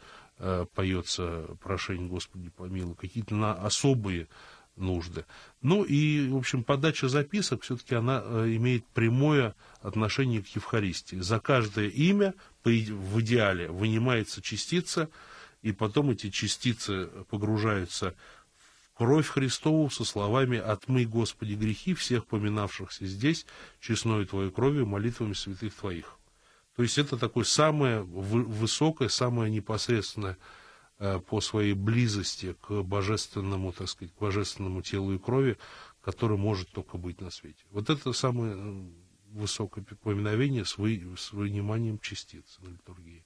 поется 0.73 1.55
прошение 1.61 2.09
Господи 2.09 2.49
помилуй, 2.49 2.95
какие-то 2.95 3.35
на 3.35 3.53
особые 3.53 4.27
нужды. 4.75 5.25
Ну 5.61 5.83
и, 5.83 6.27
в 6.29 6.37
общем, 6.37 6.63
подача 6.63 7.07
записок 7.07 7.63
все-таки 7.63 7.95
она 7.95 8.21
э, 8.23 8.55
имеет 8.55 8.85
прямое 8.87 9.55
отношение 9.81 10.41
к 10.41 10.47
Евхаристии. 10.47 11.17
За 11.17 11.39
каждое 11.39 11.87
имя 11.87 12.33
в 12.63 13.21
идеале 13.21 13.69
вынимается 13.69 14.41
частица, 14.41 15.09
и 15.61 15.71
потом 15.71 16.11
эти 16.11 16.29
частицы 16.29 17.07
погружаются 17.29 18.15
в 18.57 18.97
кровь 18.97 19.27
Христову 19.27 19.89
со 19.89 20.03
словами 20.03 20.57
«Отмый, 20.57 21.05
Господи, 21.05 21.53
грехи 21.53 21.93
всех 21.93 22.25
поминавшихся 22.25 23.05
здесь, 23.05 23.45
честной 23.79 24.25
Твоей 24.25 24.51
кровью, 24.51 24.85
молитвами 24.85 25.33
святых 25.33 25.73
Твоих». 25.75 26.17
То 26.75 26.83
есть 26.83 26.97
это 26.97 27.17
такое 27.17 27.43
самое 27.43 28.01
высокое, 28.01 29.09
самое 29.09 29.51
непосредственное 29.51 30.37
Э, 31.03 31.19
по 31.19 31.41
своей 31.41 31.73
близости 31.73 32.55
к 32.61 32.83
божественному, 32.83 33.71
так 33.71 33.89
сказать, 33.89 34.13
к 34.13 34.19
божественному 34.19 34.83
телу 34.83 35.15
и 35.15 35.17
крови, 35.17 35.57
который 35.99 36.37
может 36.37 36.69
только 36.69 36.99
быть 36.99 37.19
на 37.19 37.31
свете. 37.31 37.65
Вот 37.71 37.89
это 37.89 38.13
самое 38.13 38.53
э, 38.55 38.91
высокое 39.31 39.83
поминовение 40.03 40.63
с, 40.63 40.77
вы, 40.77 41.15
с 41.17 41.31
выниманием 41.31 41.97
частиц 41.97 42.59
на 42.59 42.69
литургии. 42.69 43.25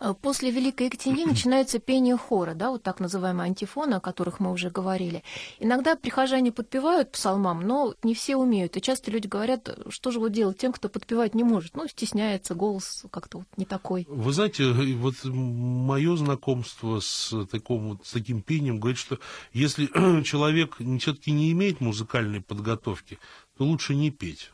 Э, 0.00 0.14
после 0.20 0.50
Великой 0.50 0.86
Екатерины 0.86 1.26
начинается 1.30 1.78
пение 1.78 2.16
хора, 2.16 2.54
да, 2.54 2.70
вот 2.70 2.82
так 2.82 3.00
называемые 3.00 3.46
антифоны, 3.46 3.94
о 3.94 4.00
которых 4.00 4.40
мы 4.40 4.52
уже 4.52 4.70
говорили. 4.70 5.22
Иногда 5.58 5.96
прихожане 5.96 6.52
подпевают 6.52 7.12
псалмам, 7.12 7.60
но 7.66 7.94
не 8.02 8.14
все 8.14 8.36
умеют. 8.36 8.76
И 8.76 8.82
часто 8.82 9.10
люди 9.10 9.26
говорят, 9.26 9.68
что 9.88 10.10
же 10.10 10.20
вот 10.20 10.32
делать 10.32 10.58
тем, 10.58 10.72
кто 10.72 10.88
подпевать 10.88 11.34
не 11.34 11.44
может. 11.44 11.76
Ну, 11.76 11.86
стесняется, 11.88 12.54
голос 12.54 13.04
как-то 13.10 13.38
вот 13.38 13.46
не 13.56 13.64
такой. 13.64 14.06
Вы 14.08 14.32
знаете, 14.32 14.70
вот 14.94 15.14
мое 15.24 16.16
знакомство 16.16 17.00
с, 17.00 17.46
таком, 17.50 18.00
с 18.04 18.12
таким 18.12 18.42
пением 18.42 18.78
говорит, 18.78 18.98
что 18.98 19.18
если 19.52 19.86
человек 20.22 20.76
все-таки 20.98 21.32
не 21.32 21.52
имеет 21.52 21.80
музыкальной 21.80 22.40
подготовки, 22.40 23.18
то 23.56 23.64
лучше 23.64 23.94
не 23.94 24.10
петь. 24.10 24.50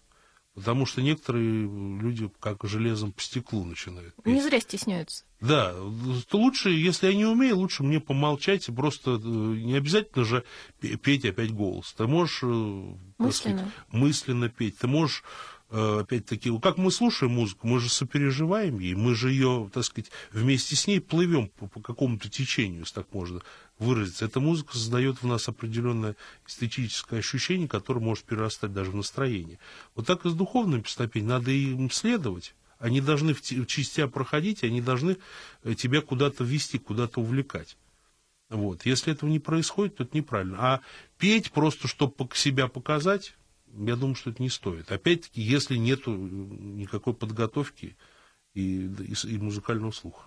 Потому 0.56 0.86
что 0.86 1.02
некоторые 1.02 1.68
люди 2.00 2.30
как 2.40 2.64
железом 2.64 3.12
по 3.12 3.20
стеклу 3.20 3.62
начинают 3.64 4.14
петь. 4.24 4.34
Не 4.34 4.40
зря 4.40 4.58
стесняются. 4.58 5.24
Да, 5.38 5.74
то 6.30 6.38
лучше, 6.38 6.70
если 6.70 7.08
я 7.08 7.14
не 7.14 7.26
умею, 7.26 7.58
лучше 7.58 7.82
мне 7.82 8.00
помолчать, 8.00 8.66
просто 8.74 9.12
э, 9.12 9.18
не 9.18 9.74
обязательно 9.74 10.24
же 10.24 10.44
петь 10.80 11.26
опять 11.26 11.52
голос. 11.52 11.92
Ты 11.92 12.06
можешь 12.06 12.42
э, 12.42 12.46
мысленно, 13.18 13.58
сказать, 13.58 13.74
мысленно 13.92 14.48
петь, 14.48 14.78
ты 14.78 14.86
можешь 14.86 15.24
э, 15.68 15.98
опять-таки, 16.00 16.50
как 16.58 16.78
мы 16.78 16.90
слушаем 16.90 17.34
музыку, 17.34 17.66
мы 17.66 17.78
же 17.78 17.90
сопереживаем 17.90 18.78
ей, 18.78 18.94
мы 18.94 19.14
же 19.14 19.30
ее, 19.30 19.70
так 19.74 19.84
сказать, 19.84 20.10
вместе 20.32 20.74
с 20.74 20.86
ней 20.86 21.02
плывем 21.02 21.48
по, 21.48 21.66
по 21.66 21.82
какому-то 21.82 22.30
течению, 22.30 22.80
если 22.80 22.94
так 22.94 23.12
можно 23.12 23.42
выразиться. 23.78 24.24
Эта 24.24 24.40
музыка 24.40 24.74
создает 24.74 25.22
в 25.22 25.26
нас 25.26 25.48
определенное 25.48 26.16
эстетическое 26.46 27.20
ощущение, 27.20 27.68
которое 27.68 28.00
может 28.00 28.24
перерастать 28.24 28.72
даже 28.72 28.90
в 28.90 28.96
настроение. 28.96 29.58
Вот 29.94 30.06
так 30.06 30.24
и 30.24 30.30
с 30.30 30.34
духовными 30.34 30.82
песнопениями. 30.82 31.32
Надо 31.32 31.50
им 31.50 31.90
следовать. 31.90 32.54
Они 32.78 33.00
должны 33.00 33.32
в 33.34 33.42
частях 33.66 34.12
проходить, 34.12 34.62
они 34.62 34.82
должны 34.82 35.16
э, 35.62 35.74
тебя 35.74 36.02
куда-то 36.02 36.44
вести, 36.44 36.78
куда-то 36.78 37.20
увлекать. 37.20 37.78
Вот. 38.50 38.84
Если 38.84 39.12
этого 39.12 39.30
не 39.30 39.38
происходит, 39.38 39.96
то 39.96 40.04
это 40.04 40.16
неправильно. 40.16 40.58
А 40.60 40.80
петь 41.18 41.52
просто, 41.52 41.88
чтобы 41.88 42.14
себя 42.34 42.68
показать, 42.68 43.34
я 43.74 43.96
думаю, 43.96 44.14
что 44.14 44.30
это 44.30 44.42
не 44.42 44.50
стоит. 44.50 44.92
Опять-таки, 44.92 45.40
если 45.40 45.76
нет 45.76 46.02
э, 46.06 46.10
никакой 46.10 47.14
подготовки 47.14 47.96
и, 48.54 48.86
и, 48.86 49.14
и 49.26 49.38
музыкального 49.38 49.90
слуха. 49.90 50.26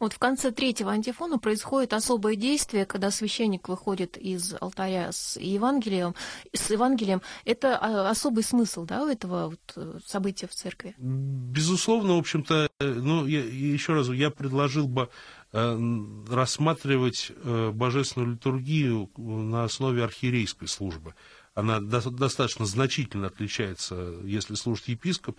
Вот 0.00 0.12
в 0.12 0.18
конце 0.18 0.50
третьего 0.50 0.92
антифона 0.92 1.38
происходит 1.38 1.92
особое 1.92 2.36
действие, 2.36 2.86
когда 2.86 3.10
священник 3.10 3.68
выходит 3.68 4.16
из 4.16 4.54
алтаря 4.60 5.12
с 5.12 5.36
Евангелием. 5.36 6.14
С 6.52 6.70
Евангелием. 6.70 7.22
Это 7.44 7.78
а, 7.78 8.10
особый 8.10 8.42
смысл 8.42 8.84
да, 8.84 9.04
у 9.04 9.08
этого 9.08 9.50
вот 9.50 9.72
э, 9.76 9.98
события 10.04 10.46
в 10.46 10.54
церкви? 10.54 10.94
Безусловно, 10.98 12.16
в 12.16 12.18
общем-то, 12.18 12.68
э, 12.80 12.84
ну, 12.84 13.24
еще 13.26 13.94
раз, 13.94 14.08
я 14.08 14.30
предложил 14.30 14.88
бы 14.88 15.08
э, 15.52 16.02
рассматривать 16.28 17.32
божественную 17.72 18.32
литургию 18.32 19.10
на 19.16 19.64
основе 19.64 20.04
архиерейской 20.04 20.68
службы. 20.68 21.14
Она 21.54 21.80
достаточно 21.80 22.66
значительно 22.66 23.26
отличается, 23.26 24.14
если 24.22 24.54
служит 24.54 24.86
епископ, 24.86 25.38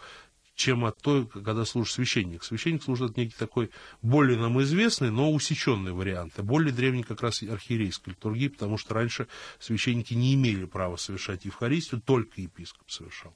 чем 0.59 0.83
от 0.83 1.01
той, 1.01 1.25
когда 1.25 1.63
служит 1.63 1.93
священник. 1.93 2.43
Священник 2.43 2.83
служит 2.83 3.15
некий 3.15 3.35
такой 3.37 3.71
более 4.01 4.37
нам 4.37 4.61
известный, 4.61 5.09
но 5.09 5.31
усеченный 5.31 5.93
вариант. 5.93 6.33
А 6.35 6.43
более 6.43 6.73
древний 6.73 7.03
как 7.03 7.21
раз 7.21 7.41
архиерейской 7.41 8.11
литургии, 8.11 8.49
потому 8.49 8.77
что 8.77 8.93
раньше 8.93 9.27
священники 9.57 10.13
не 10.13 10.33
имели 10.33 10.65
права 10.65 10.97
совершать 10.97 11.45
Евхаристию, 11.45 12.01
только 12.01 12.41
епископ 12.41 12.91
совершал 12.91 13.35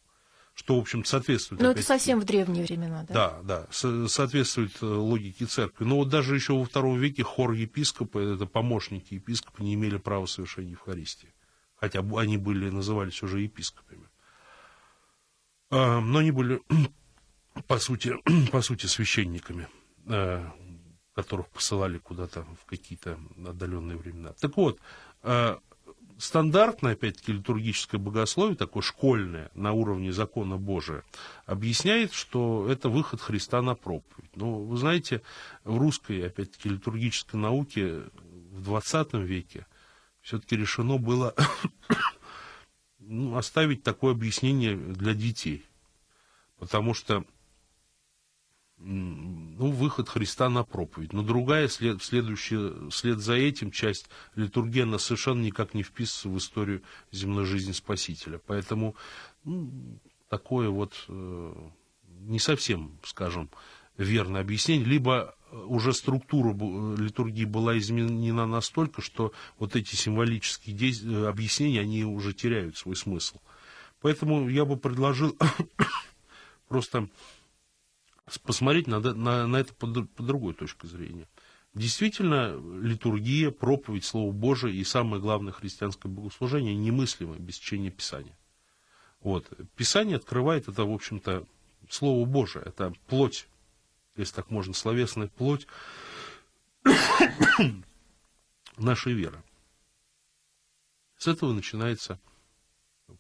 что, 0.56 0.76
в 0.76 0.82
общем, 0.82 1.04
соответствует... 1.04 1.64
Но 1.64 1.72
это 1.72 1.82
совсем 1.82 2.20
в 2.20 2.26
древние 2.26 2.64
времена, 2.64 3.04
да? 3.08 3.42
Да, 3.44 3.68
да, 3.72 4.08
соответствует 4.08 4.72
э, 4.84 4.86
логике 4.86 5.48
церкви. 5.48 5.84
Но 5.84 5.96
вот 5.96 6.10
даже 6.10 6.36
еще 6.36 6.54
во 6.54 6.64
втором 6.64 7.00
веке 7.00 7.24
хор 7.24 7.54
епископа, 7.54 8.20
это 8.20 8.46
помощники 8.46 9.16
епископа, 9.16 9.64
не 9.64 9.74
имели 9.74 9.98
права 9.98 10.28
совершения 10.28 10.74
Евхаристии. 10.74 11.34
Хотя 11.76 12.02
они 12.18 12.38
были, 12.38 12.70
назывались 12.70 13.24
уже 13.24 13.42
епископами. 13.42 14.08
А, 15.72 16.02
но 16.02 16.20
они 16.20 16.30
были 16.30 16.62
по 17.68 17.80
сути, 17.80 18.16
по 18.52 18.62
сути 18.62 18.86
священниками, 18.86 19.68
э, 20.06 20.46
которых 21.14 21.50
посылали 21.50 21.98
куда-то 21.98 22.46
в 22.62 22.66
какие-то 22.66 23.20
отдаленные 23.46 23.98
времена. 23.98 24.34
Так 24.40 24.58
вот, 24.58 24.80
э, 25.24 25.58
стандартное, 26.18 26.94
опять-таки, 26.94 27.34
литургическое 27.34 28.00
богословие, 28.00 28.56
такое 28.56 28.82
школьное, 28.82 29.52
на 29.54 29.74
уровне 29.74 30.12
закона 30.12 30.58
Божия, 30.58 31.04
объясняет, 31.46 32.14
что 32.14 32.68
это 32.70 32.90
выход 32.90 33.22
Христа 33.22 33.62
на 33.62 33.76
проповедь. 33.76 34.36
Но, 34.36 34.64
вы 34.64 34.78
знаете, 34.78 35.22
в 35.64 35.78
русской, 35.78 36.26
опять-таки, 36.26 36.70
литургической 36.70 37.40
науке 37.40 38.04
в 38.52 38.64
20 38.64 39.14
веке 39.14 39.66
все-таки 40.22 40.56
решено 40.56 40.98
было 40.98 41.36
ну, 43.00 43.36
оставить 43.36 43.84
такое 43.84 44.14
объяснение 44.14 44.76
для 44.76 45.14
детей. 45.14 45.66
Потому 46.58 46.94
что 46.94 47.26
ну, 48.84 49.72
выход 49.72 50.10
Христа 50.10 50.50
на 50.50 50.64
проповедь. 50.64 51.14
Но 51.14 51.24
другая, 51.24 51.68
след, 51.68 52.04
следующая, 52.04 52.90
след 52.92 53.20
за 53.20 53.34
этим 53.36 53.72
часть 53.72 54.10
литургии, 54.36 54.98
совершенно 54.98 55.42
никак 55.42 55.74
не 55.74 55.84
вписывается 55.84 56.30
в 56.30 56.38
историю 56.38 56.84
земной 57.12 57.46
жизни 57.46 57.72
Спасителя. 57.72 58.40
Поэтому 58.46 58.96
ну, 59.46 60.00
такое 60.30 60.70
вот 60.70 61.06
э, 61.08 61.54
не 62.22 62.40
совсем, 62.40 63.00
скажем, 63.04 63.50
верное 63.98 64.42
объяснение. 64.42 64.86
Либо 64.86 65.36
уже 65.52 65.94
структура 65.94 66.54
литургии 66.98 67.46
была 67.46 67.78
изменена 67.78 68.46
настолько, 68.46 69.02
что 69.02 69.32
вот 69.60 69.76
эти 69.76 69.96
символические 69.96 70.76
действия, 70.76 71.28
объяснения, 71.28 71.82
они 71.82 72.04
уже 72.04 72.34
теряют 72.34 72.78
свой 72.78 72.96
смысл. 72.96 73.38
Поэтому 74.02 74.50
я 74.50 74.66
бы 74.66 74.76
предложил 74.76 75.38
просто 76.68 77.08
посмотреть 78.44 78.88
на, 78.88 79.00
на, 79.00 79.48
на 79.48 79.58
это 79.58 79.74
под, 79.74 80.10
под 80.12 80.26
другой 80.26 80.54
точкой 80.54 80.88
зрения. 80.88 81.28
Действительно, 81.74 82.56
литургия, 82.82 83.52
проповедь 83.52 84.06
Слова 84.06 84.32
Божия 84.32 84.72
и 84.72 84.84
самое 84.84 85.22
главное 85.22 85.54
христианское 85.54 86.08
богослужение 86.08 86.76
немыслимо 86.76 87.36
без 87.38 87.56
чтения 87.56 87.90
Писания. 87.90 88.38
Вот. 89.22 89.52
Писание 89.76 90.18
открывает 90.18 90.68
это, 90.68 90.86
в 90.86 90.92
общем-то, 90.92 91.46
Слово 91.90 92.26
Божие, 92.26 92.64
это 92.66 92.94
плоть 93.08 93.48
если 94.16 94.36
так 94.36 94.50
можно, 94.50 94.74
словесная 94.74 95.28
плоть 95.28 95.68
нашей 98.78 99.14
веры. 99.14 99.44
С 101.18 101.28
этого 101.28 101.54
начинается, 101.54 102.20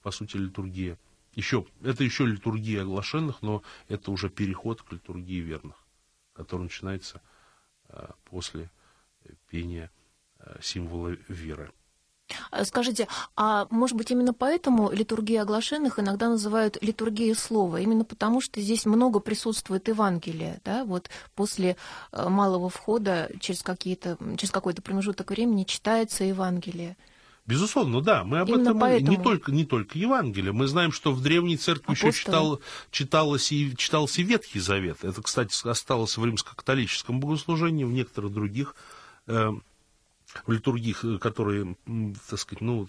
по 0.01 0.11
сути, 0.11 0.37
литургия. 0.37 0.97
Еще, 1.35 1.65
это 1.83 2.03
еще 2.03 2.25
литургия 2.25 2.81
оглашенных, 2.83 3.41
но 3.41 3.63
это 3.87 4.11
уже 4.11 4.29
переход 4.29 4.81
к 4.83 4.91
литургии 4.91 5.39
верных, 5.39 5.75
который 6.33 6.63
начинается 6.63 7.21
э, 7.89 8.07
после 8.25 8.69
пения 9.49 9.91
э, 10.39 10.59
символа 10.61 11.17
веры. 11.27 11.71
А 12.51 12.65
скажите, 12.65 13.07
а 13.35 13.67
может 13.69 13.97
быть 13.97 14.11
именно 14.11 14.33
поэтому 14.33 14.91
литургия 14.91 15.41
оглашенных 15.41 15.99
иногда 15.99 16.29
называют 16.29 16.77
литургией 16.81 17.35
слова? 17.35 17.77
Именно 17.77 18.05
потому, 18.05 18.41
что 18.41 18.61
здесь 18.61 18.85
много 18.85 19.19
присутствует 19.19 19.87
Евангелия, 19.87 20.61
да? 20.63 20.85
Вот 20.85 21.09
после 21.35 21.77
э, 22.11 22.29
малого 22.29 22.69
входа 22.69 23.29
через, 23.39 23.63
через 23.63 24.51
какой-то 24.51 24.81
промежуток 24.81 25.31
времени 25.31 25.63
читается 25.63 26.23
Евангелие. 26.23 26.95
Безусловно, 27.45 28.01
да, 28.01 28.23
мы 28.23 28.39
об 28.39 28.47
Именно 28.47 28.61
этом 28.69 28.79
поэтому... 28.79 29.11
не 29.11 29.21
только 29.21 29.51
не 29.51 29.65
только 29.65 29.97
Евангелие. 29.97 30.53
Мы 30.53 30.67
знаем, 30.67 30.93
что 30.93 31.11
в 31.11 31.21
древней 31.21 31.57
церкви 31.57 31.91
Апостолы. 31.91 32.09
еще 32.09 32.19
читал, 32.19 32.61
читалось 32.89 33.51
и 33.51 33.75
читался 33.75 34.21
Ветхий 34.21 34.59
Завет. 34.59 35.03
Это, 35.03 35.21
кстати, 35.21 35.53
осталось 35.67 36.17
в 36.17 36.25
римско-католическом 36.25 37.19
богослужении, 37.19 37.83
в 37.83 37.91
некоторых 37.91 38.31
других 38.31 38.75
э, 39.27 39.51
в 40.45 40.51
литургиях, 40.51 41.03
э, 41.05 41.17
которые, 41.17 41.75
так 42.29 42.39
сказать, 42.39 42.61
ну, 42.61 42.87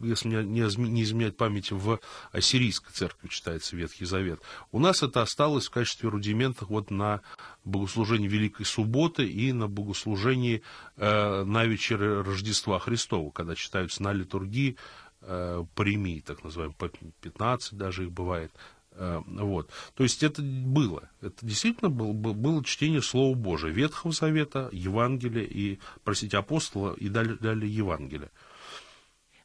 если 0.00 0.28
меня 0.28 0.42
не 0.42 1.02
изменяет 1.02 1.36
память, 1.36 1.70
в 1.72 2.00
ассирийской 2.32 2.92
церкви 2.92 3.28
читается 3.28 3.76
Ветхий 3.76 4.04
Завет. 4.04 4.40
У 4.72 4.78
нас 4.78 5.02
это 5.02 5.22
осталось 5.22 5.66
в 5.66 5.70
качестве 5.70 6.08
рудиментов 6.08 6.68
вот 6.68 6.90
на 6.90 7.20
богослужении 7.64 8.28
Великой 8.28 8.66
Субботы 8.66 9.26
и 9.26 9.52
на 9.52 9.68
богослужении 9.68 10.62
э, 10.96 11.44
на 11.44 11.64
вечере 11.64 12.20
Рождества 12.20 12.78
Христова, 12.78 13.30
когда 13.30 13.54
читаются 13.54 14.02
на 14.02 14.12
литургии 14.12 14.76
э, 15.22 15.64
премии, 15.74 16.20
так 16.20 16.44
называемые, 16.44 16.76
по 16.76 16.88
15 17.20 17.74
даже 17.74 18.04
их 18.04 18.12
бывает, 18.12 18.52
вот. 18.98 19.70
То 19.94 20.02
есть 20.02 20.22
это 20.22 20.42
было. 20.42 21.08
Это 21.20 21.44
действительно 21.44 21.90
было, 21.90 22.12
было 22.12 22.64
чтение 22.64 23.02
Слова 23.02 23.34
Божия, 23.34 23.70
Ветхого 23.70 24.12
Завета, 24.12 24.68
Евангелия 24.72 25.44
и, 25.44 25.78
простите, 26.04 26.38
апостола 26.38 26.94
и 26.94 27.08
далее, 27.08 27.36
далее 27.36 27.74
Евангелия. 27.74 28.30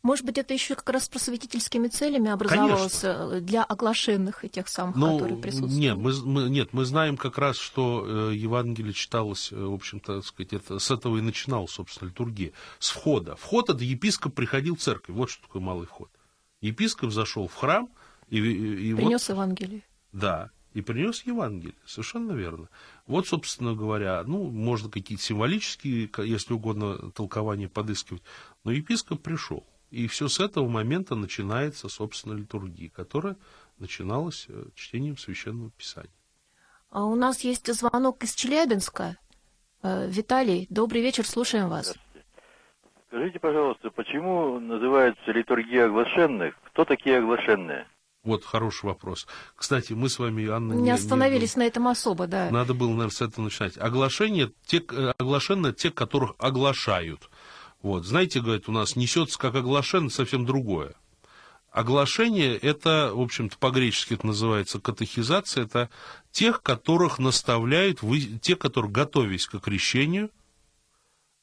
Может 0.03 0.25
быть, 0.25 0.39
это 0.39 0.53
еще 0.53 0.74
как 0.74 0.89
раз 0.89 1.08
просветительскими 1.08 1.88
целями 1.88 2.31
образовалось 2.31 3.01
Конечно. 3.01 3.36
Э, 3.36 3.39
для 3.39 3.63
оглашенных 3.63 4.43
этих 4.43 4.67
самых, 4.67 4.96
ну, 4.96 5.13
которые 5.13 5.38
присутствуют? 5.38 5.75
Нет 5.75 5.96
мы, 5.96 6.13
мы, 6.24 6.50
нет, 6.50 6.70
мы 6.74 6.86
знаем 6.86 7.17
как 7.17 7.38
раз, 7.38 7.58
что 7.58 8.31
э, 8.31 8.36
Евангелие 8.36 8.93
читалось, 8.93 9.51
в 9.51 9.74
общем-то, 9.74 10.24
сказать, 10.24 10.53
это, 10.53 10.79
с 10.79 10.89
этого 10.89 11.17
и 11.20 11.22
начинал, 11.22 11.67
собственно, 11.67 12.10
литургия. 12.10 12.51
С 12.79 12.89
входа. 12.89 13.36
Вход 13.36 13.70
это 13.70 13.84
епископ 13.84 14.34
приходил 14.34 14.75
в 14.75 14.79
церковь. 14.79 15.15
Вот 15.15 15.29
что 15.29 15.43
такое 15.43 15.62
малый 15.62 15.86
вход. 15.86 16.10
Епископ 16.62 17.12
зашел 17.12 17.48
в 17.48 17.53
храм, 17.53 17.88
и, 18.39 18.91
и 18.91 18.95
принес 18.95 19.27
вот, 19.27 19.35
Евангелие. 19.35 19.81
Да, 20.13 20.50
и 20.73 20.81
принес 20.81 21.23
Евангелие, 21.23 21.75
совершенно 21.85 22.31
верно. 22.31 22.69
Вот, 23.05 23.27
собственно 23.27 23.75
говоря, 23.75 24.23
ну, 24.25 24.50
можно 24.50 24.89
какие-то 24.89 25.23
символические, 25.23 26.09
если 26.19 26.53
угодно, 26.53 27.11
толкования 27.11 27.67
подыскивать, 27.67 28.23
но 28.63 28.71
епископ 28.71 29.21
пришел. 29.21 29.65
И 29.89 30.07
все 30.07 30.29
с 30.29 30.39
этого 30.39 30.69
момента 30.69 31.15
начинается, 31.15 31.89
собственно, 31.89 32.33
литургия, 32.33 32.89
которая 32.89 33.35
начиналась 33.77 34.45
э, 34.47 34.65
чтением 34.73 35.17
Священного 35.17 35.71
Писания. 35.71 36.13
А 36.89 37.03
у 37.03 37.15
нас 37.15 37.41
есть 37.41 37.71
звонок 37.73 38.23
из 38.23 38.33
Челябинска. 38.33 39.17
Э, 39.83 40.07
Виталий, 40.09 40.67
добрый 40.69 41.01
вечер, 41.01 41.25
слушаем 41.25 41.67
вас. 41.67 41.93
Скажите, 43.07 43.39
пожалуйста, 43.39 43.89
почему 43.89 44.57
называется 44.61 45.31
литургия 45.33 45.88
оглашенных? 45.88 46.55
Кто 46.63 46.85
такие 46.85 47.17
оглашенные? 47.17 47.85
Вот 48.23 48.45
хороший 48.45 48.85
вопрос. 48.85 49.25
Кстати, 49.55 49.93
мы 49.93 50.07
с 50.07 50.19
вами, 50.19 50.48
Анна... 50.48 50.74
Не, 50.74 50.83
не 50.83 50.91
остановились 50.91 51.55
не, 51.55 51.63
на 51.63 51.67
этом 51.67 51.87
особо, 51.87 52.27
да. 52.27 52.51
Надо 52.51 52.75
было, 52.75 52.89
наверное, 52.89 53.09
с 53.09 53.22
этого 53.22 53.46
начинать. 53.46 53.77
Оглашение, 53.77 54.51
те, 54.65 54.77
э, 54.77 55.13
оглашенные 55.17 55.74
те, 55.74 55.89
которых 55.89 56.35
оглашают. 56.37 57.29
Вот, 57.81 58.05
знаете, 58.05 58.39
говорят, 58.39 58.69
у 58.69 58.72
нас 58.72 58.96
несется 58.96 59.39
как 59.39 59.55
оглашен, 59.55 60.11
совсем 60.11 60.46
другое. 60.46 60.93
Оглашение– 61.72 62.57
это, 62.61 63.11
в 63.13 63.22
общем-то, 63.22 63.57
по-гречески 63.57 64.13
это 64.13 64.27
называется 64.27 64.79
катехизация, 64.79 65.63
это 65.63 65.89
тех, 66.31 66.61
которых 66.61 67.17
наставляют, 67.17 68.01
те, 68.41 68.55
которые, 68.55 68.91
готовясь 68.91 69.48
к 69.48 69.57
крещению, 69.59 70.29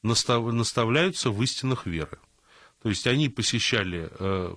настав, 0.01 0.45
наставляются 0.53 1.29
в 1.29 1.43
истинах 1.43 1.87
веры. 1.87 2.19
То 2.81 2.87
есть 2.87 3.07
они 3.07 3.27
посещали, 3.27 4.09
э, 4.09 4.55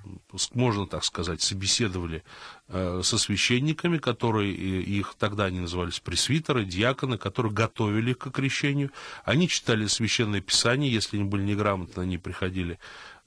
можно 0.54 0.86
так 0.86 1.04
сказать, 1.04 1.42
собеседовали 1.42 2.22
э, 2.68 3.00
со 3.02 3.18
священниками, 3.18 3.98
которые, 3.98 4.52
их 4.54 5.16
тогда 5.18 5.46
они 5.46 5.58
назывались 5.58 5.98
пресвитеры, 5.98 6.64
диаконы, 6.64 7.18
которые 7.18 7.52
готовили 7.52 8.12
к 8.12 8.30
крещению. 8.30 8.92
Они 9.24 9.48
читали 9.48 9.86
священное 9.86 10.40
писание, 10.40 10.92
если 10.92 11.16
они 11.16 11.28
были 11.28 11.42
неграмотны, 11.42 12.02
они 12.02 12.16
приходили 12.16 12.78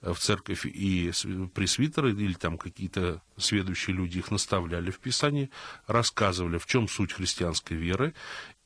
э, 0.02 0.14
в 0.14 0.20
церковь 0.20 0.66
и 0.66 1.12
пресвитеры 1.54 2.14
или 2.14 2.34
там 2.34 2.58
какие-то 2.58 3.22
следующие 3.36 3.98
люди 3.98 4.20
их 4.20 4.32
наставляли 4.32 4.92
в 4.92 5.00
Писании, 5.00 5.50
рассказывали, 5.88 6.58
в 6.58 6.68
чем 6.68 6.88
суть 6.88 7.12
христианской 7.12 7.76
веры. 7.76 8.14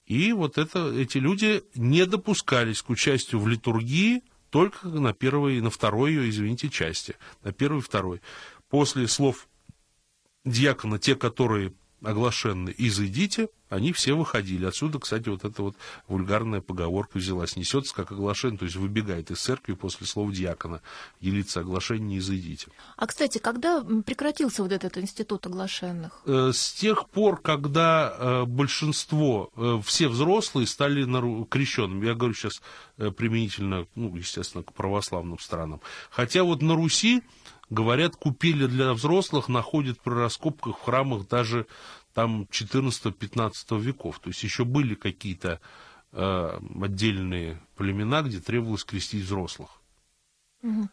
И 0.06 0.32
вот 0.34 0.60
это, 0.60 0.92
эти 0.94 1.18
люди 1.18 1.64
не 1.74 2.06
допускались 2.06 2.84
к 2.84 2.92
участию 2.92 3.42
в 3.42 3.48
литургии, 3.48 4.22
только 4.50 4.88
на 4.88 5.14
первой 5.14 5.58
и 5.58 5.62
на 5.62 5.70
второй 5.70 6.12
ее, 6.12 6.30
извините, 6.30 6.70
части, 6.70 7.16
на 7.44 7.52
первой 7.52 7.80
и 7.80 7.84
второй. 7.84 8.22
После 8.70 9.08
слов 9.08 9.48
диакона, 10.46 11.00
те, 11.00 11.16
которые 11.16 11.74
оглашенны 12.02 12.74
«изыдите», 12.78 13.50
они 13.70 13.94
все 13.94 14.14
выходили. 14.14 14.66
Отсюда, 14.66 15.00
кстати, 15.00 15.30
вот 15.30 15.46
эта 15.46 15.62
вот 15.62 15.76
вульгарная 16.08 16.62
поговорка 16.62 17.18
взялась. 17.18 17.56
Несется 17.56 17.94
как 17.94 18.12
оглашение, 18.12 18.58
то 18.58 18.66
есть 18.66 18.76
выбегает 18.76 19.32
из 19.32 19.40
церкви 19.40 19.74
после 19.74 20.08
слов 20.08 20.32
диакона. 20.32 20.82
Елица 21.22 21.62
оглашение 21.62 22.08
не 22.08 22.18
изыдите. 22.18 22.68
А, 22.98 23.06
кстати, 23.08 23.38
когда 23.38 23.84
прекратился 24.06 24.64
вот 24.64 24.72
этот 24.72 24.98
институт 24.98 25.46
оглашенных? 25.46 26.22
Э, 26.26 26.52
с 26.54 26.74
тех 26.74 27.10
пор, 27.10 27.42
когда 27.42 28.16
э, 28.18 28.44
большинство, 28.46 29.52
э, 29.56 29.80
все 29.86 30.08
взрослые 30.08 30.68
стали 30.68 31.00
крещенными. 31.46 32.08
Я 32.08 32.16
говорю 32.16 32.34
сейчас 32.34 32.62
применительно, 32.98 33.88
ну, 33.96 34.16
естественно, 34.16 34.64
к 34.64 34.74
православным 34.74 35.40
странам. 35.40 35.82
Хотя 36.10 36.44
вот 36.44 36.62
на 36.62 36.76
Руси 36.76 37.22
говорят, 37.70 38.16
купили 38.16 38.66
для 38.66 38.94
взрослых 38.94 39.48
находят 39.48 40.00
при 40.02 40.14
раскопках 40.14 40.78
в 40.78 40.82
храмах 40.82 41.28
даже 41.28 41.68
там 42.20 42.42
14-15 42.52 43.80
веков. 43.80 44.20
То 44.20 44.30
есть 44.30 44.44
еще 44.44 44.66
были 44.66 44.94
какие-то 44.94 45.62
э, 46.12 46.60
отдельные 46.82 47.62
племена, 47.78 48.24
где 48.24 48.42
требовалось 48.42 48.84
крестить 48.84 49.24
взрослых. 49.24 49.79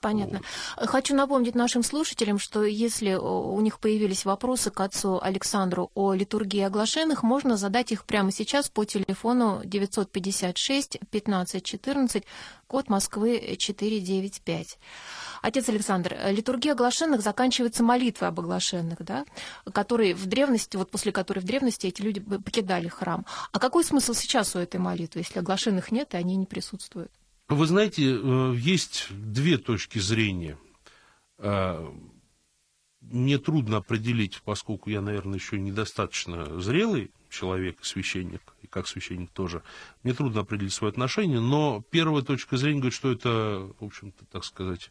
Понятно. 0.01 0.43
Хочу 0.77 1.17
напомнить 1.17 1.57
нашим 1.57 1.83
слушателям, 1.83 2.39
что 2.39 2.63
если 2.63 3.15
у 3.15 3.61
них 3.61 3.81
появились 3.81 4.25
вопросы 4.25 4.71
к 4.71 4.81
отцу 4.81 5.19
Александру 5.21 5.91
о 5.95 6.15
литургии 6.15 6.61
оглашенных, 6.61 7.25
можно 7.25 7.57
задать 7.57 7.91
их 7.91 8.05
прямо 8.05 8.31
сейчас 8.31 8.69
по 8.69 8.85
телефону 8.85 9.63
956 9.65 10.99
15 11.11 11.65
14, 11.65 12.25
код 12.69 12.89
Москвы 12.89 13.57
495. 13.59 14.79
Отец 15.43 15.69
Александр, 15.69 16.17
литургия 16.31 16.73
оглашенных 16.73 17.21
заканчивается 17.21 17.83
молитвой 17.83 18.29
об 18.29 18.39
оглашенных, 18.39 18.99
да, 19.01 19.25
которые 19.73 20.15
в 20.15 20.27
древности, 20.27 20.77
вот 20.77 20.93
после 20.93 21.11
которой 21.11 21.41
в 21.41 21.45
древности 21.45 21.89
эти 21.89 22.03
люди 22.03 22.21
покидали 22.21 22.87
храм. 22.87 23.27
А 23.51 23.59
какой 23.59 23.83
смысл 23.83 24.15
сейчас 24.15 24.55
у 24.55 24.61
этой 24.61 24.79
молитвы, 24.79 25.23
если 25.23 25.41
оглашенных 25.41 25.91
нет 25.91 26.15
и 26.15 26.17
они 26.17 26.37
не 26.37 26.47
присутствуют? 26.47 27.11
Вы 27.49 27.67
знаете, 27.67 28.03
э, 28.05 28.55
есть 28.57 29.07
две 29.11 29.57
точки 29.57 30.01
зрения. 30.01 30.59
Э, 31.39 31.89
мне 33.01 33.39
трудно 33.39 33.77
определить, 33.77 34.43
поскольку 34.45 34.91
я, 34.91 35.01
наверное, 35.01 35.39
еще 35.39 35.61
недостаточно 35.61 36.61
зрелый 36.61 37.13
человек, 37.31 37.85
священник, 37.85 38.43
и 38.63 38.67
как 38.67 38.89
священник 38.89 39.31
тоже, 39.31 39.63
мне 40.03 40.13
трудно 40.13 40.41
определить 40.41 40.73
свое 40.73 40.91
отношение, 40.91 41.39
но 41.39 41.85
первая 41.91 42.23
точка 42.25 42.57
зрения 42.57 42.81
говорит, 42.81 42.95
что 42.95 43.13
это, 43.13 43.71
в 43.79 43.85
общем-то, 43.85 44.25
так 44.25 44.45
сказать, 44.45 44.91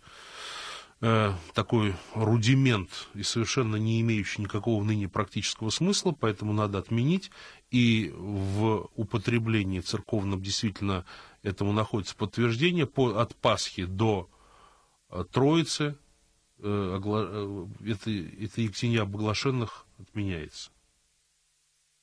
э, 1.01 1.33
такой 1.53 1.93
рудимент 2.13 3.09
и 3.15 3.23
совершенно 3.23 3.75
не 3.75 3.99
имеющий 3.99 4.43
никакого 4.43 4.81
ныне 4.81 5.09
практического 5.09 5.71
смысла, 5.71 6.15
поэтому 6.17 6.53
надо 6.53 6.77
отменить. 6.77 7.31
И 7.69 8.13
в 8.15 8.89
употреблении 8.95 9.81
церковном 9.81 10.41
действительно 10.41 11.03
этому 11.45 11.71
находится 11.71 12.15
подтверждение. 12.15 12.85
По, 12.85 13.21
от 13.21 13.35
Пасхи 13.35 13.85
до 13.85 14.29
э, 15.09 15.23
Троицы 15.31 15.97
э, 16.59 16.99
э, 17.03 17.67
это, 17.85 18.11
это 18.11 18.61
Ектения 18.61 19.01
об 19.01 19.15
оглашенных 19.15 19.85
отменяется. 19.99 20.71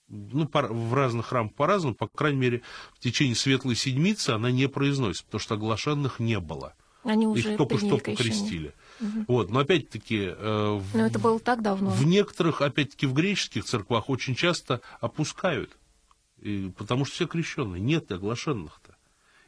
ну, 0.08 0.46
по, 0.46 0.62
в 0.62 0.94
разных 0.94 1.26
храмах 1.26 1.54
по-разному, 1.54 1.94
по 1.94 2.06
крайней 2.06 2.38
мере, 2.38 2.62
в 2.94 3.00
течение 3.00 3.34
Светлой 3.34 3.74
Седмицы 3.74 4.30
она 4.30 4.50
не 4.50 4.68
произносится, 4.68 5.24
потому 5.24 5.40
что 5.40 5.54
оглашенных 5.54 6.20
не 6.20 6.38
было. 6.38 6.74
Они 7.02 7.26
уже 7.26 7.52
Их 7.52 7.58
только 7.58 7.78
что 7.78 7.98
покрестили. 7.98 8.74
Угу. 9.00 9.24
Вот, 9.26 9.50
но 9.50 9.60
опять-таки... 9.60 10.28
Э, 10.36 10.80
но 10.94 11.06
это 11.06 11.18
было 11.18 11.40
так 11.40 11.62
давно. 11.62 11.90
В 11.90 12.06
некоторых, 12.06 12.60
опять-таки, 12.62 13.06
в 13.06 13.12
греческих 13.12 13.64
церквах 13.64 14.08
очень 14.08 14.36
часто 14.36 14.82
опускают, 15.00 15.76
и, 16.40 16.72
потому 16.76 17.04
что 17.04 17.14
все 17.14 17.26
крещенные, 17.26 17.80
нет 17.80 18.12
оглашенных-то. 18.12 18.91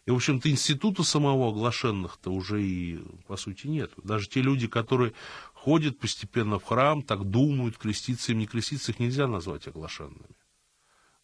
И, 0.07 0.11
в 0.11 0.17
общем-то, 0.17 0.51
института 0.51 1.03
самого 1.03 1.49
оглашенных-то 1.49 2.31
уже 2.31 2.63
и, 2.63 2.99
по 3.27 3.37
сути, 3.37 3.69
нет. 3.69 3.91
Даже 4.03 4.29
те 4.29 4.43
люди, 4.43 4.67
которые 4.67 5.15
ходят 5.55 5.99
постепенно 5.99 6.59
в 6.59 6.65
храм, 6.65 7.03
так 7.03 7.25
думают, 7.25 7.79
креститься 7.79 8.33
им, 8.33 8.39
не 8.39 8.47
креститься, 8.47 8.93
их 8.93 9.01
нельзя 9.01 9.27
назвать 9.27 9.67
оглашенными. 9.67 10.37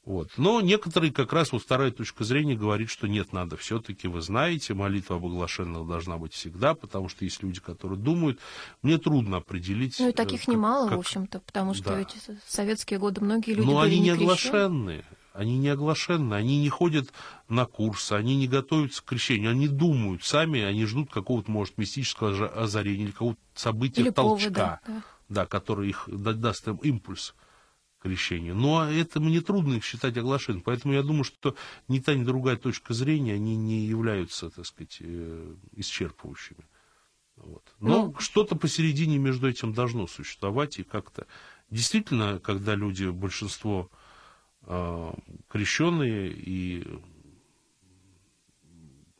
Вот. 0.03 0.31
Но 0.39 0.63
некоторые 0.63 1.13
как 1.13 1.33
раз 1.35 1.53
вот 1.53 1.63
вторая 1.63 1.91
точка 1.91 2.25
зрения 2.25 2.57
говорит, 2.57 2.89
что 2.89 3.07
нет, 3.07 3.35
надо 3.35 3.59
все-таки, 3.59 4.09
вы 4.09 4.23
знаете, 4.23 4.73
молитва 4.73 5.17
об 5.17 5.27
оглашенных 5.27 5.87
должна 5.87 6.17
быть 6.17 6.33
всегда, 6.33 6.75
потому 6.75 7.11
что 7.11 7.25
есть 7.27 7.43
люди, 7.43 7.61
которые 7.61 7.99
думают, 7.99 8.41
мне 8.81 8.97
трудно 8.97 9.37
определить. 9.37 9.97
Ну 10.01 10.09
и 10.09 10.13
таких 10.13 10.41
как, 10.41 10.49
немало, 10.49 10.89
как... 10.89 10.97
в 10.97 11.01
общем-то, 11.01 11.41
потому 11.41 11.75
что 11.75 11.91
да. 11.91 11.99
ведь 11.99 12.17
в 12.47 12.51
советские 12.51 12.99
годы 12.99 13.21
многие 13.21 13.53
люди 13.53 13.67
Но 13.67 13.79
были 13.79 13.91
они 13.91 14.01
не 14.01 14.11
оглашенные. 14.11 15.05
Они 15.41 15.57
не 15.57 15.71
оглашенные, 15.71 16.39
они 16.39 16.61
не 16.61 16.69
ходят 16.69 17.15
на 17.49 17.65
курсы, 17.65 18.13
они 18.13 18.37
не 18.37 18.47
готовятся 18.47 19.01
к 19.01 19.07
крещению, 19.07 19.53
они 19.53 19.69
думают 19.69 20.23
сами, 20.23 20.61
они 20.61 20.85
ждут 20.85 21.11
какого-то, 21.11 21.51
может, 21.51 21.79
мистического 21.79 22.47
озарения 22.47 23.05
или 23.07 23.11
какого-то 23.11 23.41
события, 23.55 24.03
или 24.03 24.11
толчка, 24.11 24.51
повода, 24.51 24.81
да. 24.87 25.03
да, 25.31 25.47
который 25.47 25.89
их 25.89 26.07
даст 26.11 26.69
им 26.69 26.77
импульс 26.83 27.35
к 27.99 28.03
крещению. 28.03 28.55
Но 28.55 28.85
это 28.85 29.19
мне 29.19 29.41
трудно 29.41 29.77
их 29.77 29.85
считать 29.85 30.19
оглашенными, 30.19 30.61
поэтому 30.61 30.93
я 30.93 31.03
думаю, 31.03 31.25
что 31.25 31.57
ни 31.89 32.01
та, 32.01 32.15
ни 32.15 32.23
другая 32.23 32.57
точка 32.57 32.93
зрения, 32.93 33.33
они 33.33 33.57
не 33.57 33.87
являются, 33.87 34.51
так 34.51 34.67
сказать, 34.67 34.99
э, 35.01 35.55
исчерпывающими. 35.73 36.67
Вот. 37.37 37.63
Но 37.79 38.09
ну, 38.09 38.15
что-то 38.19 38.57
посередине 38.57 39.17
между 39.17 39.49
этим 39.49 39.73
должно 39.73 40.07
существовать, 40.07 40.79
и 40.79 40.83
как-то 40.83 41.27
действительно, 41.71 42.39
когда 42.41 42.75
люди, 42.75 43.07
большинство 43.07 43.91
крещенные 45.49 46.33
и 46.33 46.87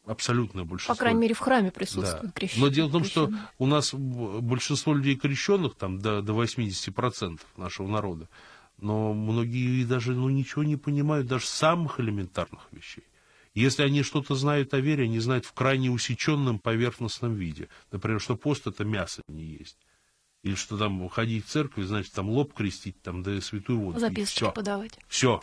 абсолютное 0.07 0.65
большинство. 0.65 0.95
По 0.95 0.99
крайней 0.99 1.21
мере, 1.21 1.35
в 1.35 1.39
храме 1.39 1.71
присутствуют 1.71 2.27
да. 2.27 2.33
крещенные. 2.33 2.69
Но 2.69 2.75
дело 2.75 2.89
в 2.89 2.93
том, 2.93 3.05
что 3.05 3.33
у 3.59 3.67
нас 3.67 3.95
большинство 3.95 4.95
людей 4.95 5.17
крещенных, 5.17 5.77
там 5.77 5.99
до, 5.99 6.23
до 6.23 6.33
80% 6.33 7.41
нашего 7.57 7.89
народа, 7.89 8.29
но 8.79 9.13
многие 9.13 9.85
даже 9.85 10.13
ну, 10.13 10.29
ничего 10.29 10.65
не 10.65 10.77
понимают, 10.77 11.27
даже 11.27 11.47
самых 11.47 12.01
элементарных 12.01 12.69
вещей. 12.73 13.05
Если 13.55 13.83
они 13.83 14.03
что-то 14.03 14.35
знают 14.37 14.75
о 14.75 14.81
вере, 14.81 15.05
они 15.05 15.19
знают 15.19 15.45
в 15.45 15.53
крайне 15.53 15.91
усеченном 15.91 16.59
поверхностном 16.61 17.35
виде. 17.35 17.69
Например, 17.91 18.21
что 18.21 18.37
пост 18.37 18.67
это 18.67 18.85
мясо 18.85 19.23
не 19.29 19.45
есть. 19.45 19.77
Или 20.43 20.55
что 20.55 20.79
там 20.79 21.09
ходить 21.09 21.45
в 21.45 21.49
церковь, 21.49 21.85
значит, 21.85 22.13
там 22.13 22.31
лоб 22.31 22.55
крестить, 22.55 23.01
там, 23.03 23.23
да 23.23 23.41
святую 23.41 23.81
воду. 23.81 24.01
Записочки 24.01 24.39
Все. 24.39 24.53
подавать. 24.53 24.99
Все. 25.09 25.43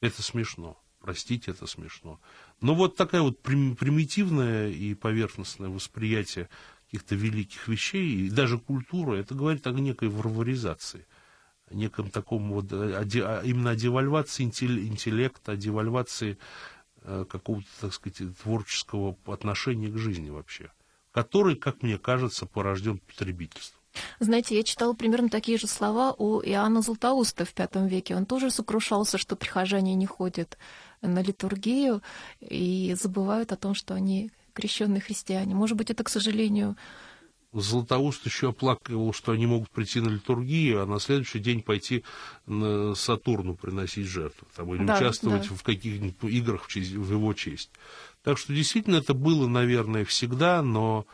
Это 0.00 0.22
смешно. 0.22 0.78
Простите, 1.02 1.50
это 1.50 1.66
смешно. 1.66 2.20
Но 2.60 2.74
вот 2.74 2.96
такая 2.96 3.22
вот 3.22 3.40
примитивное 3.40 4.70
и 4.70 4.94
поверхностное 4.94 5.68
восприятие 5.68 6.48
каких-то 6.84 7.16
великих 7.16 7.68
вещей, 7.68 8.26
и 8.26 8.30
даже 8.30 8.58
культура, 8.58 9.16
это 9.16 9.34
говорит 9.34 9.66
о 9.66 9.72
некой 9.72 10.08
варваризации, 10.08 11.06
о 11.68 11.74
неком 11.74 12.10
таком 12.10 12.52
вот, 12.52 12.72
о, 12.72 13.42
именно 13.44 13.70
о 13.70 13.76
девальвации 13.76 14.44
интеллекта, 14.44 15.52
о 15.52 15.56
девальвации 15.56 16.38
э, 17.02 17.24
какого-то, 17.28 17.68
так 17.80 17.94
сказать, 17.94 18.38
творческого 18.40 19.16
отношения 19.26 19.88
к 19.88 19.98
жизни 19.98 20.30
вообще, 20.30 20.70
который, 21.10 21.56
как 21.56 21.82
мне 21.82 21.98
кажется, 21.98 22.46
порожден 22.46 22.98
потребительством. 22.98 23.81
Знаете, 24.20 24.56
я 24.56 24.62
читала 24.62 24.94
примерно 24.94 25.28
такие 25.28 25.58
же 25.58 25.66
слова 25.66 26.14
у 26.16 26.40
Иоанна 26.40 26.82
Златоуста 26.82 27.44
в 27.44 27.54
V 27.56 27.88
веке. 27.88 28.16
Он 28.16 28.26
тоже 28.26 28.50
сокрушался, 28.50 29.18
что 29.18 29.36
прихожане 29.36 29.94
не 29.94 30.06
ходят 30.06 30.58
на 31.02 31.22
литургию 31.22 32.02
и 32.40 32.94
забывают 32.98 33.52
о 33.52 33.56
том, 33.56 33.74
что 33.74 33.94
они 33.94 34.30
крещенные 34.52 35.00
христиане. 35.00 35.54
Может 35.54 35.76
быть, 35.76 35.90
это, 35.90 36.04
к 36.04 36.08
сожалению, 36.08 36.76
Златоуст 37.52 38.24
еще 38.24 38.50
оплакивал, 38.50 39.12
что 39.12 39.32
они 39.32 39.46
могут 39.46 39.70
прийти 39.70 40.00
на 40.00 40.08
литургию, 40.08 40.82
а 40.82 40.86
на 40.86 40.98
следующий 40.98 41.38
день 41.38 41.60
пойти 41.60 42.02
на 42.46 42.94
Сатурну 42.94 43.54
приносить 43.56 44.06
жертву, 44.06 44.46
там, 44.56 44.74
или 44.74 44.84
да, 44.84 44.96
участвовать 44.96 45.48
да. 45.48 45.54
в 45.54 45.62
каких-нибудь 45.62 46.32
играх 46.32 46.64
в, 46.64 46.68
честь, 46.68 46.92
в 46.92 47.12
его 47.12 47.34
честь. 47.34 47.70
Так 48.22 48.38
что 48.38 48.54
действительно 48.54 48.96
это 48.96 49.12
было, 49.12 49.46
наверное, 49.46 50.06
всегда, 50.06 50.62
но 50.62 51.04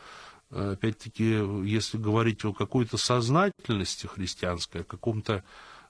опять-таки, 0.49 1.41
если 1.65 1.97
говорить 1.97 2.43
о 2.45 2.53
какой-то 2.53 2.97
сознательности 2.97 4.07
христианской, 4.07 4.81
о 4.81 4.85
каком-то 4.85 5.43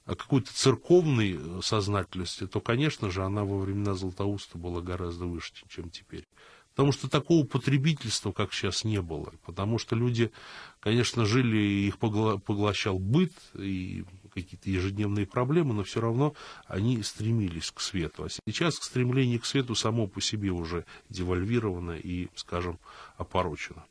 о 0.06 0.16
какой-то 0.16 0.52
церковной 0.52 1.62
сознательности, 1.62 2.48
то, 2.48 2.60
конечно 2.62 3.12
же, 3.12 3.24
она 3.24 3.44
во 3.44 3.60
времена 3.60 3.94
Златоуста 3.94 4.58
была 4.58 4.82
гораздо 4.82 5.26
выше, 5.26 5.54
чем 5.68 5.92
теперь. 5.92 6.26
Потому 6.72 6.92
что 6.94 7.10
такого 7.10 7.46
потребительства, 7.46 8.32
как 8.32 8.54
сейчас, 8.54 8.84
не 8.84 9.02
было. 9.02 9.34
Потому 9.46 9.78
что 9.78 9.96
люди, 9.96 10.32
конечно, 10.80 11.26
жили, 11.26 11.58
их 11.58 12.00
поглощал 12.00 12.98
быт 12.98 13.34
и 13.54 14.06
какие-то 14.34 14.70
ежедневные 14.70 15.26
проблемы, 15.26 15.74
но 15.74 15.84
все 15.84 16.00
равно 16.00 16.34
они 16.66 17.04
стремились 17.04 17.70
к 17.70 17.82
свету. 17.82 18.24
А 18.24 18.30
сейчас 18.30 18.76
стремление 18.76 19.40
к 19.40 19.46
свету 19.46 19.76
само 19.76 20.08
по 20.08 20.22
себе 20.22 20.52
уже 20.52 20.86
девальвировано 21.10 21.92
и, 21.92 22.30
скажем, 22.34 22.80
опорочено. 23.18 23.86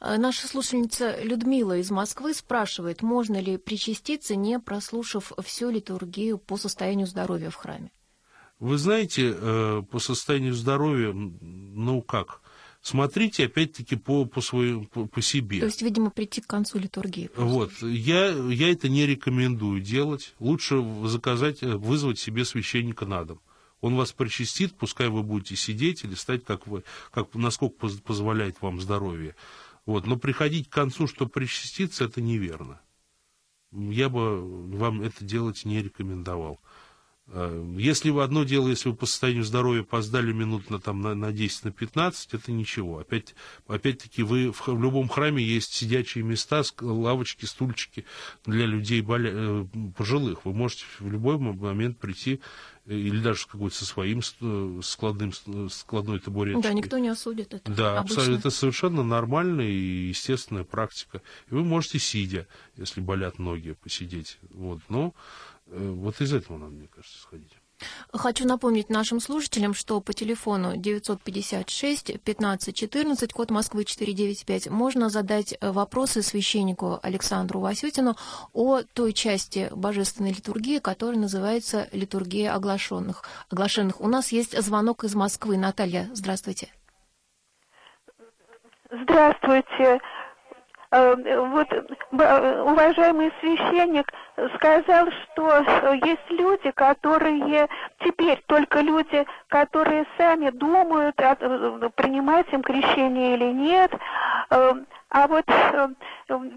Э, 0.00 0.16
наша 0.16 0.46
слушательница 0.46 1.22
Людмила 1.22 1.78
из 1.78 1.90
Москвы 1.90 2.34
спрашивает, 2.34 3.02
можно 3.02 3.40
ли 3.40 3.56
причаститься, 3.56 4.36
не 4.36 4.58
прослушав 4.58 5.32
всю 5.44 5.70
литургию 5.70 6.38
по 6.38 6.56
состоянию 6.56 7.06
здоровья 7.06 7.50
в 7.50 7.56
храме? 7.56 7.90
Вы 8.58 8.78
знаете, 8.78 9.34
э, 9.36 9.82
по 9.90 9.98
состоянию 9.98 10.54
здоровья, 10.54 11.12
ну 11.12 12.00
как, 12.00 12.40
смотрите 12.80 13.46
опять-таки 13.46 13.96
по, 13.96 14.24
по, 14.24 14.40
своему, 14.40 14.86
по, 14.86 15.06
по 15.06 15.20
себе. 15.20 15.60
То 15.60 15.66
есть, 15.66 15.82
видимо, 15.82 16.10
прийти 16.10 16.40
к 16.40 16.46
концу 16.46 16.78
литургии. 16.78 17.28
Просто. 17.28 17.52
Вот, 17.52 17.72
я, 17.82 18.28
я 18.28 18.72
это 18.72 18.88
не 18.88 19.06
рекомендую 19.06 19.80
делать. 19.80 20.34
Лучше 20.38 20.82
заказать, 21.04 21.62
э, 21.62 21.76
вызвать 21.76 22.18
себе 22.18 22.44
священника 22.44 23.04
на 23.04 23.24
дом. 23.24 23.40
Он 23.82 23.94
вас 23.94 24.12
причастит, 24.12 24.74
пускай 24.74 25.08
вы 25.08 25.22
будете 25.22 25.54
сидеть 25.54 26.02
или 26.04 26.14
стать, 26.14 26.44
как 26.44 26.66
вы, 26.66 26.82
как, 27.10 27.34
насколько 27.34 27.88
позволяет 28.04 28.62
вам 28.62 28.80
здоровье. 28.80 29.36
Вот. 29.86 30.06
Но 30.06 30.16
приходить 30.16 30.68
к 30.68 30.72
концу, 30.72 31.06
чтобы 31.06 31.30
причаститься, 31.30 32.04
это 32.04 32.20
неверно. 32.20 32.80
Я 33.72 34.08
бы 34.08 34.76
вам 34.76 35.02
это 35.02 35.24
делать 35.24 35.64
не 35.64 35.82
рекомендовал. 35.82 36.60
А, 37.28 37.76
если 37.76 38.10
вы 38.10 38.22
одно 38.22 38.44
дело, 38.44 38.68
если 38.68 38.88
вы 38.88 38.96
по 38.96 39.06
состоянию 39.06 39.44
здоровья 39.44 39.82
опоздали 39.82 40.32
минут 40.32 40.70
на, 40.70 40.80
там, 40.80 41.00
на, 41.00 41.14
на 41.14 41.32
10, 41.32 41.64
на 41.64 41.72
15, 41.72 42.34
это 42.34 42.52
ничего. 42.52 42.98
Опять, 42.98 43.34
опять-таки, 43.66 44.22
вы 44.22 44.52
в, 44.52 44.66
в 44.66 44.82
любом 44.82 45.08
храме 45.08 45.42
есть 45.42 45.72
сидячие 45.72 46.24
места, 46.24 46.62
лавочки, 46.80 47.44
стульчики 47.44 48.04
для 48.44 48.66
людей 48.66 49.00
боля... 49.02 49.30
Э, 49.32 49.66
пожилых. 49.96 50.44
Вы 50.44 50.52
можете 50.52 50.84
в 50.98 51.10
любой 51.10 51.38
момент 51.38 51.98
прийти 51.98 52.40
или 52.86 53.20
даже 53.20 53.46
какой-то 53.46 53.76
со 53.76 53.84
своим 53.84 54.22
складным, 54.82 55.32
складной 55.70 56.20
табуреточкой. 56.20 56.70
Да, 56.70 56.76
никто 56.76 56.98
не 56.98 57.08
осудит 57.08 57.54
это. 57.54 57.70
Да, 57.70 57.98
абсолютно. 57.98 58.38
Это 58.38 58.50
совершенно 58.50 59.02
нормальная 59.02 59.68
и 59.68 60.08
естественная 60.08 60.64
практика. 60.64 61.20
И 61.50 61.54
вы 61.54 61.64
можете, 61.64 61.98
сидя, 61.98 62.46
если 62.76 63.00
болят 63.00 63.38
ноги, 63.38 63.72
посидеть. 63.72 64.38
Вот. 64.50 64.80
Но 64.88 65.14
э, 65.66 65.94
вот 65.96 66.20
из 66.20 66.32
этого 66.32 66.58
надо, 66.58 66.72
мне 66.72 66.88
кажется, 66.88 67.20
сходить. 67.20 67.52
Хочу 68.12 68.46
напомнить 68.46 68.88
нашим 68.88 69.20
слушателям, 69.20 69.74
что 69.74 70.00
по 70.00 70.12
телефону 70.14 70.76
956 70.76 72.10
1514, 72.10 73.32
код 73.32 73.50
Москвы 73.50 73.84
495, 73.84 74.68
можно 74.68 75.10
задать 75.10 75.52
э, 75.60 75.70
вопросы 75.70 76.22
священнику 76.22 76.98
Александру 77.02 77.60
Васютину 77.60 78.16
о 78.54 78.80
той 78.82 79.12
части 79.12 79.68
божественной 79.72 80.30
литургии, 80.30 80.78
которая 80.78 81.18
называется 81.18 81.88
литургия 81.92 82.54
оглашенных. 82.54 83.24
оглашенных. 83.50 84.00
У 84.00 84.08
нас 84.08 84.32
есть 84.32 84.58
звонок 84.58 85.04
из 85.04 85.14
Москвы. 85.14 85.58
Наталья, 85.58 86.08
здравствуйте. 86.12 86.68
Здравствуйте. 88.90 90.00
Э, 90.92 91.14
вот 91.14 91.68
уважаемый 92.12 93.30
священник 93.40 94.10
сказал, 94.56 95.08
что 95.10 95.92
есть 96.04 96.30
люди, 96.30 96.70
которые 96.72 97.68
теперь 98.00 98.42
только 98.46 98.80
люди, 98.80 99.26
которые 99.48 100.06
сами 100.18 100.50
думают, 100.50 101.16
принимать 101.16 102.52
им 102.52 102.62
крещение 102.62 103.34
или 103.34 103.52
нет, 103.52 103.92
а 105.08 105.28
вот 105.28 105.44
э, 105.48 105.88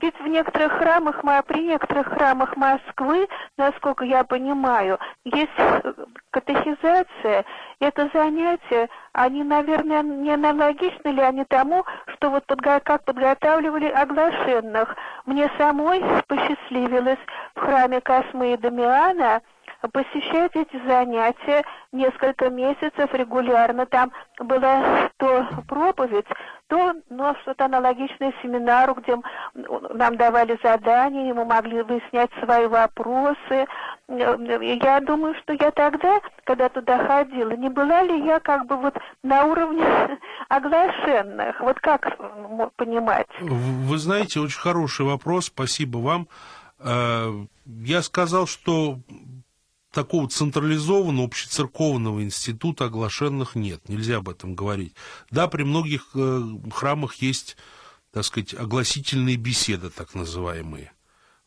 ведь 0.02 0.20
в 0.20 0.28
некоторых 0.28 0.74
храмах, 0.74 1.22
при 1.46 1.66
некоторых 1.66 2.08
храмах 2.08 2.58
Москвы, 2.58 3.28
насколько 3.58 4.04
я 4.04 4.24
понимаю, 4.24 5.00
есть 5.24 5.52
э, 5.58 5.94
катехизация. 6.32 7.46
Это 7.80 8.10
занятие, 8.14 8.90
они, 9.14 9.44
наверное, 9.44 10.02
не 10.02 10.34
аналогичны 10.34 11.10
ли 11.10 11.22
они 11.22 11.46
тому, 11.46 11.86
что 12.16 12.32
вот 12.32 12.46
подго 12.48 12.80
как 12.80 13.06
подготавливали 13.06 13.88
оглашенных. 13.88 14.96
Мне 15.30 15.48
самой 15.60 16.04
посчастливилось 16.28 17.20
в 17.54 17.60
храме 17.60 18.02
Космы 18.02 18.54
и 18.54 18.58
Дамиана– 18.58 19.44
посещать 19.94 20.56
эти 20.56 20.76
занятия 20.88 21.64
несколько 21.92 22.50
месяцев 22.50 23.14
регулярно. 23.14 23.86
Там 23.86 24.12
была 24.40 25.10
то 25.18 25.48
проповедь, 25.68 26.26
то 26.70 26.94
ну, 27.10 27.36
что-то 27.42 27.66
аналогичное 27.66 28.32
семинару, 28.44 28.94
где 28.94 29.18
нам 29.56 30.18
давали 30.18 30.58
задания, 30.64 31.30
и 31.30 31.34
мы 31.34 31.44
могли 31.44 31.82
выяснять 31.82 32.30
свои 32.44 32.68
вопросы. 32.68 33.66
Я 34.08 35.00
думаю, 35.02 35.34
что 35.42 35.54
я 35.54 35.72
тогда, 35.72 36.22
когда 36.44 36.70
туда 36.70 37.06
ходила, 37.06 37.52
не 37.52 37.70
была 37.70 38.04
ли 38.04 38.24
я 38.24 38.40
как 38.40 38.68
бы 38.68 38.78
вот 38.78 38.96
на 39.24 39.46
уровне 39.46 39.84
оглашенных? 40.50 41.60
Вот 41.60 41.80
как 41.80 42.16
понимать? 42.76 43.28
Вы 43.42 43.98
знаете, 43.98 44.40
очень 44.40 44.60
хороший 44.60 45.06
вопрос, 45.08 45.46
спасибо 45.46 45.98
вам. 45.98 46.28
Э, 46.80 47.32
я 47.66 48.02
сказал, 48.04 48.46
что 48.46 49.00
такого 49.92 50.30
централизованного 50.30 51.26
общецерковного 51.26 52.24
института 52.24 52.86
оглашенных 52.86 53.56
нет, 53.56 53.88
нельзя 53.90 54.18
об 54.18 54.30
этом 54.30 54.56
говорить. 54.56 54.94
Да, 55.32 55.48
при 55.48 55.64
многих 55.64 56.10
э, 56.14 56.42
храмах 56.72 57.16
есть, 57.16 57.58
так 58.12 58.24
сказать, 58.24 58.54
огласительные 58.54 59.36
беседы, 59.36 59.90
так 59.90 60.14
называемые. 60.14 60.92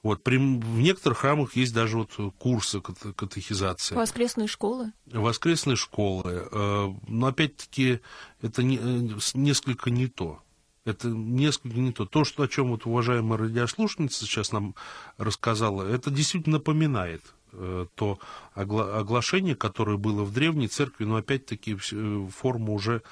Вот, 0.02 0.24
при, 0.24 0.36
в 0.36 0.80
некоторых 0.80 1.18
храмах 1.18 1.54
есть 1.54 1.72
даже 1.72 1.96
вот 1.96 2.34
курсы 2.36 2.80
катехизации. 2.80 3.94
Воскресные 3.94 4.48
школы? 4.48 4.92
Воскресные 5.06 5.76
школы. 5.76 6.48
Э, 6.50 6.88
но 7.06 7.26
опять-таки 7.26 8.00
это 8.40 8.64
не, 8.64 8.78
э, 8.78 9.18
несколько 9.34 9.90
не 9.90 10.08
то. 10.08 10.42
Это 10.84 11.06
несколько 11.06 11.78
не 11.78 11.92
то. 11.92 12.06
То, 12.06 12.24
что, 12.24 12.42
о 12.42 12.48
чем 12.48 12.70
вот 12.70 12.86
уважаемая 12.86 13.38
радиослушница 13.38 14.24
сейчас 14.24 14.50
нам 14.50 14.74
рассказала, 15.16 15.84
это 15.84 16.10
действительно 16.10 16.54
напоминает 16.58 17.22
Э, 17.54 17.86
то 17.94 18.18
оглашение, 18.54 19.54
которое 19.54 19.98
было 19.98 20.24
в 20.24 20.32
древней 20.32 20.68
церкви, 20.68 21.04
но 21.04 21.16
опять-таки 21.16 21.76
э, 21.92 22.28
форма 22.34 22.72
уже 22.72 23.02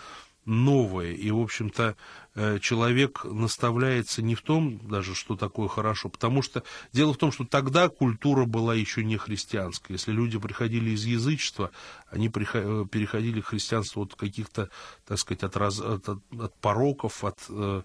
новая. 0.47 1.13
И, 1.13 1.31
в 1.31 1.41
общем-то, 1.41 1.95
э, 2.35 2.59
человек 2.61 3.25
наставляется 3.25 4.23
не 4.23 4.35
в 4.35 4.41
том 4.41 4.79
даже, 4.89 5.15
что 5.15 5.37
такое 5.37 5.69
хорошо, 5.69 6.09
потому 6.09 6.41
что 6.41 6.63
дело 6.93 7.13
в 7.13 7.19
том, 7.19 7.33
что 7.33 7.45
тогда 7.45 7.91
культура 7.91 8.47
была 8.47 8.75
еще 8.75 9.05
не 9.05 9.19
христианская. 9.19 9.95
Если 9.95 10.13
люди 10.13 10.39
приходили 10.39 10.91
из 10.91 11.05
язычества, 11.05 11.71
они 12.09 12.31
переходили 12.31 13.43
к 13.43 13.47
христианству 13.47 14.03
от 14.03 14.15
каких-то, 14.15 14.71
так 15.07 15.19
сказать, 15.19 15.43
от, 15.43 15.57
раз, 15.57 15.81
от, 15.81 16.09
от 16.09 16.55
пороков, 16.61 17.25
от 17.25 17.39
э, 17.51 17.83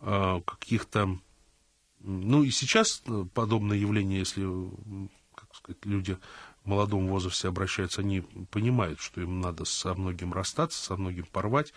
каких-то... 0.00 1.18
Ну 2.00 2.44
и 2.44 2.50
сейчас 2.50 3.02
подобное 3.32 3.78
явление, 3.78 4.20
если 4.20 4.46
сказать, 5.66 5.84
люди 5.84 6.18
в 6.64 6.68
молодом 6.68 7.08
возрасте 7.08 7.48
обращаются, 7.48 8.00
они 8.00 8.20
понимают, 8.50 9.00
что 9.00 9.20
им 9.20 9.40
надо 9.40 9.64
со 9.64 9.94
многим 9.94 10.32
расстаться, 10.32 10.82
со 10.82 10.96
многим 10.96 11.26
порвать, 11.26 11.72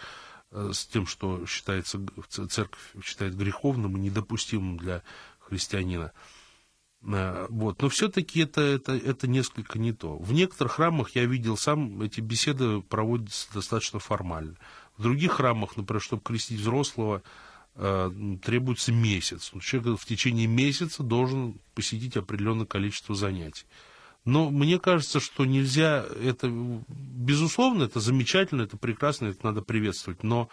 э, 0.52 0.72
с 0.74 0.86
тем, 0.86 1.06
что 1.06 1.46
считается, 1.46 2.00
церковь 2.30 2.94
считает 3.04 3.36
греховным 3.36 3.98
и 3.98 4.00
недопустимым 4.00 4.78
для 4.78 5.04
христианина. 5.40 6.12
Э, 7.02 7.48
вот. 7.50 7.82
Но 7.82 7.90
все-таки 7.90 8.42
это, 8.42 8.62
это, 8.62 8.94
это 8.94 9.28
несколько 9.28 9.80
не 9.80 9.94
то. 9.94 10.18
В 10.18 10.34
некоторых 10.34 10.74
храмах 10.74 11.16
я 11.16 11.26
видел 11.26 11.58
сам, 11.58 12.02
эти 12.02 12.22
беседы 12.22 12.82
проводятся 12.82 13.54
достаточно 13.54 14.00
формально. 14.00 14.56
В 14.98 15.04
других 15.04 15.34
храмах, 15.34 15.78
например, 15.78 16.02
чтобы 16.02 16.22
крестить 16.24 16.60
взрослого, 16.60 17.24
требуется 18.44 18.92
месяц. 18.92 19.52
Человек 19.62 20.00
в 20.00 20.06
течение 20.06 20.48
месяца 20.48 21.02
должен 21.02 21.60
посетить 21.76 22.18
определенное 22.18 22.66
количество 22.66 23.16
занятий. 23.16 23.66
Но 24.26 24.50
мне 24.50 24.80
кажется, 24.80 25.20
что 25.20 25.46
нельзя 25.46 26.06
это, 26.22 26.50
безусловно, 26.90 27.84
это 27.84 28.00
замечательно, 28.00 28.64
это 28.64 28.78
прекрасно, 28.78 29.28
это 29.28 29.46
надо 29.46 29.62
приветствовать, 29.62 30.24
но 30.24 30.50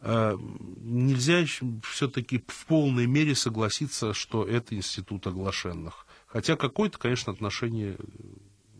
э, 0.00 0.36
нельзя 0.80 1.44
все-таки 1.84 2.42
в 2.46 2.66
полной 2.66 3.06
мере 3.06 3.34
согласиться, 3.34 4.14
что 4.14 4.44
это 4.44 4.74
институт 4.74 5.26
оглашенных. 5.26 6.06
Хотя 6.26 6.56
какое-то, 6.56 6.98
конечно, 6.98 7.32
отношение, 7.32 7.98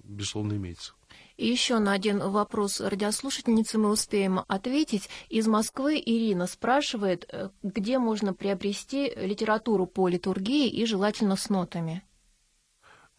безусловно, 0.04 0.54
имеется. 0.54 0.94
И 1.40 1.46
еще 1.48 1.78
на 1.78 1.92
один 1.92 2.18
вопрос 2.18 2.82
радиослушательницы 2.82 3.78
мы 3.78 3.88
успеем 3.88 4.42
ответить. 4.46 5.08
Из 5.30 5.46
Москвы 5.46 5.96
Ирина 5.96 6.46
спрашивает, 6.46 7.24
э, 7.32 7.48
где 7.62 7.98
можно 7.98 8.34
приобрести 8.34 9.10
литературу 9.16 9.86
по 9.86 10.06
литургии 10.06 10.68
и 10.68 10.84
желательно 10.84 11.36
с 11.36 11.48
нотами. 11.48 12.02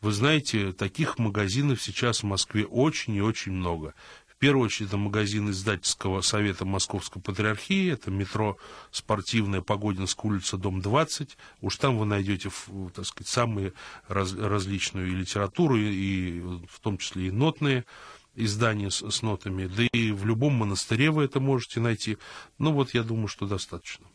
Вы 0.01 0.11
знаете, 0.11 0.71
таких 0.71 1.17
магазинов 1.17 1.81
сейчас 1.81 2.19
в 2.21 2.27
Москве 2.27 2.63
очень 2.63 3.15
и 3.15 3.21
очень 3.21 3.53
много. 3.53 3.95
Первую 4.41 4.65
очередь, 4.65 4.87
это 4.87 4.97
магазин 4.97 5.51
издательского 5.51 6.21
совета 6.21 6.65
Московской 6.65 7.21
Патриархии, 7.21 7.91
это 7.91 8.09
метро 8.09 8.57
спортивная 8.89 9.61
Погодинская 9.61 10.31
улица, 10.31 10.57
дом 10.57 10.81
20. 10.81 11.37
Уж 11.61 11.75
там 11.75 11.99
вы 11.99 12.07
найдете, 12.07 12.49
так 12.95 13.05
сказать, 13.05 13.27
самые 13.27 13.73
раз, 14.07 14.33
различную 14.33 15.11
и 15.11 15.13
литературу, 15.13 15.77
и 15.77 16.39
в 16.67 16.79
том 16.81 16.97
числе 16.97 17.27
и 17.27 17.31
нотные 17.31 17.85
издания 18.33 18.89
с, 18.89 19.07
с 19.07 19.21
нотами. 19.21 19.67
Да 19.67 19.83
и 19.83 20.11
в 20.11 20.25
любом 20.25 20.55
монастыре 20.55 21.11
вы 21.11 21.25
это 21.25 21.39
можете 21.39 21.79
найти. 21.79 22.17
Ну 22.57 22.73
вот, 22.73 22.95
я 22.95 23.03
думаю, 23.03 23.27
что 23.27 23.45
достаточно. 23.45 24.07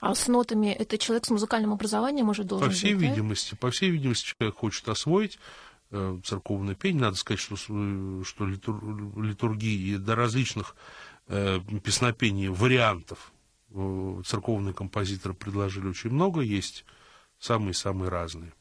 А 0.00 0.14
с 0.14 0.28
нотами 0.28 0.68
это 0.68 0.96
человек 0.96 1.26
с 1.26 1.30
музыкальным 1.30 1.74
образованием 1.74 2.30
уже 2.30 2.42
должен 2.42 2.68
По 2.68 2.72
всей 2.72 2.94
быть, 2.94 3.10
видимости, 3.10 3.50
да? 3.50 3.58
по 3.58 3.70
всей 3.70 3.90
видимости, 3.90 4.34
человек 4.38 4.56
хочет 4.56 4.88
освоить 4.88 5.38
церковное 5.90 6.74
пение. 6.74 7.02
Надо 7.02 7.16
сказать, 7.16 7.40
что, 7.40 7.56
что 7.56 8.46
литур, 8.46 9.20
литургии 9.20 9.96
до 9.96 10.14
различных 10.14 10.76
э, 11.28 11.60
песнопений, 11.82 12.48
вариантов 12.48 13.32
э, 13.70 14.22
церковные 14.26 14.74
композиторы 14.74 15.34
предложили 15.34 15.88
очень 15.88 16.10
много. 16.10 16.40
Есть 16.40 16.84
самые-самые 17.38 18.10
разные. 18.10 18.52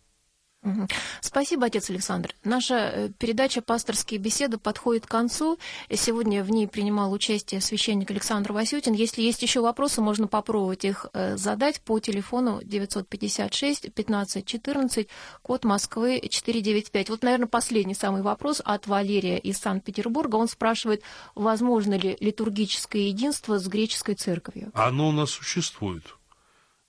Спасибо, 1.21 1.65
отец 1.65 1.89
Александр. 1.89 2.33
Наша 2.43 2.75
э, 2.75 3.09
передача 3.17 3.61
«Пасторские 3.61 4.19
беседы» 4.19 4.57
подходит 4.57 5.05
к 5.05 5.09
концу. 5.09 5.57
Сегодня 5.91 6.43
в 6.43 6.51
ней 6.51 6.67
принимал 6.67 7.11
участие 7.11 7.61
священник 7.61 8.11
Александр 8.11 8.53
Васютин. 8.53 8.93
Если 8.93 9.21
есть 9.21 9.41
еще 9.41 9.61
вопросы, 9.61 10.01
можно 10.01 10.27
попробовать 10.27 10.85
их 10.85 11.05
э, 11.13 11.37
задать 11.37 11.81
по 11.81 11.99
телефону 11.99 12.59
956 12.63 13.93
15 13.93 14.45
14, 14.45 15.07
код 15.41 15.63
Москвы 15.63 16.21
495. 16.29 17.09
Вот, 17.09 17.23
наверное, 17.23 17.47
последний 17.47 17.95
самый 17.95 18.21
вопрос 18.21 18.61
от 18.63 18.87
Валерия 18.87 19.37
из 19.37 19.57
Санкт-Петербурга. 19.57 20.35
Он 20.35 20.47
спрашивает, 20.47 21.03
возможно 21.35 21.95
ли 21.95 22.17
литургическое 22.19 23.03
единство 23.03 23.59
с 23.59 23.67
греческой 23.67 24.15
церковью? 24.15 24.71
Оно 24.73 25.09
у 25.09 25.11
нас 25.11 25.31
существует. 25.31 26.16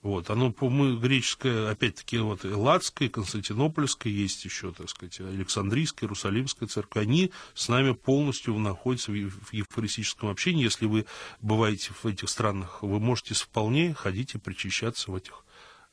Вот, 0.09 0.31
оно, 0.31 0.55
мы, 0.59 0.97
греческое, 0.97 1.71
опять-таки, 1.71 2.17
вот, 2.17 2.43
Элладское, 2.43 3.11
Константинопольское, 3.11 4.11
есть 4.11 4.43
еще, 4.43 4.73
так 4.73 4.89
сказать, 4.89 5.21
Александрийская, 5.21 6.07
Иерусалимская 6.07 6.67
церковь, 6.67 7.03
они 7.03 7.31
с 7.53 7.69
нами 7.69 7.93
полностью 7.93 8.59
находятся 8.59 9.13
в 9.13 9.53
евхаристическом 9.53 10.31
общении. 10.31 10.65
Если 10.65 10.87
вы 10.87 11.05
бываете 11.43 11.91
в 11.93 12.07
этих 12.07 12.31
странах, 12.31 12.83
вы 12.83 12.99
можете 13.01 13.35
вполне 13.35 13.93
ходить 13.93 14.35
и 14.35 14.39
причащаться 14.39 15.11
в 15.11 15.17
этих, 15.17 15.45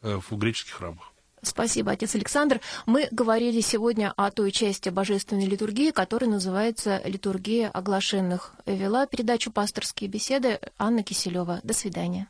э, 0.02 0.18
в 0.30 0.38
греческих 0.38 0.76
храмах. 0.76 1.12
Спасибо, 1.42 1.92
отец 1.92 2.16
Александр. 2.16 2.62
Мы 2.86 3.10
говорили 3.12 3.60
сегодня 3.60 4.14
о 4.16 4.32
той 4.32 4.54
части 4.54 4.88
божественной 4.88 5.46
литургии, 5.46 5.92
которая 5.92 6.30
называется 6.30 7.02
«Литургия 7.04 7.70
оглашенных». 7.70 8.54
Вела 8.66 9.08
передачу 9.08 9.52
«Пасторские 9.52 10.10
беседы» 10.10 10.62
Анна 10.78 11.04
Киселева. 11.04 11.60
До 11.64 11.74
свидания. 11.74 12.30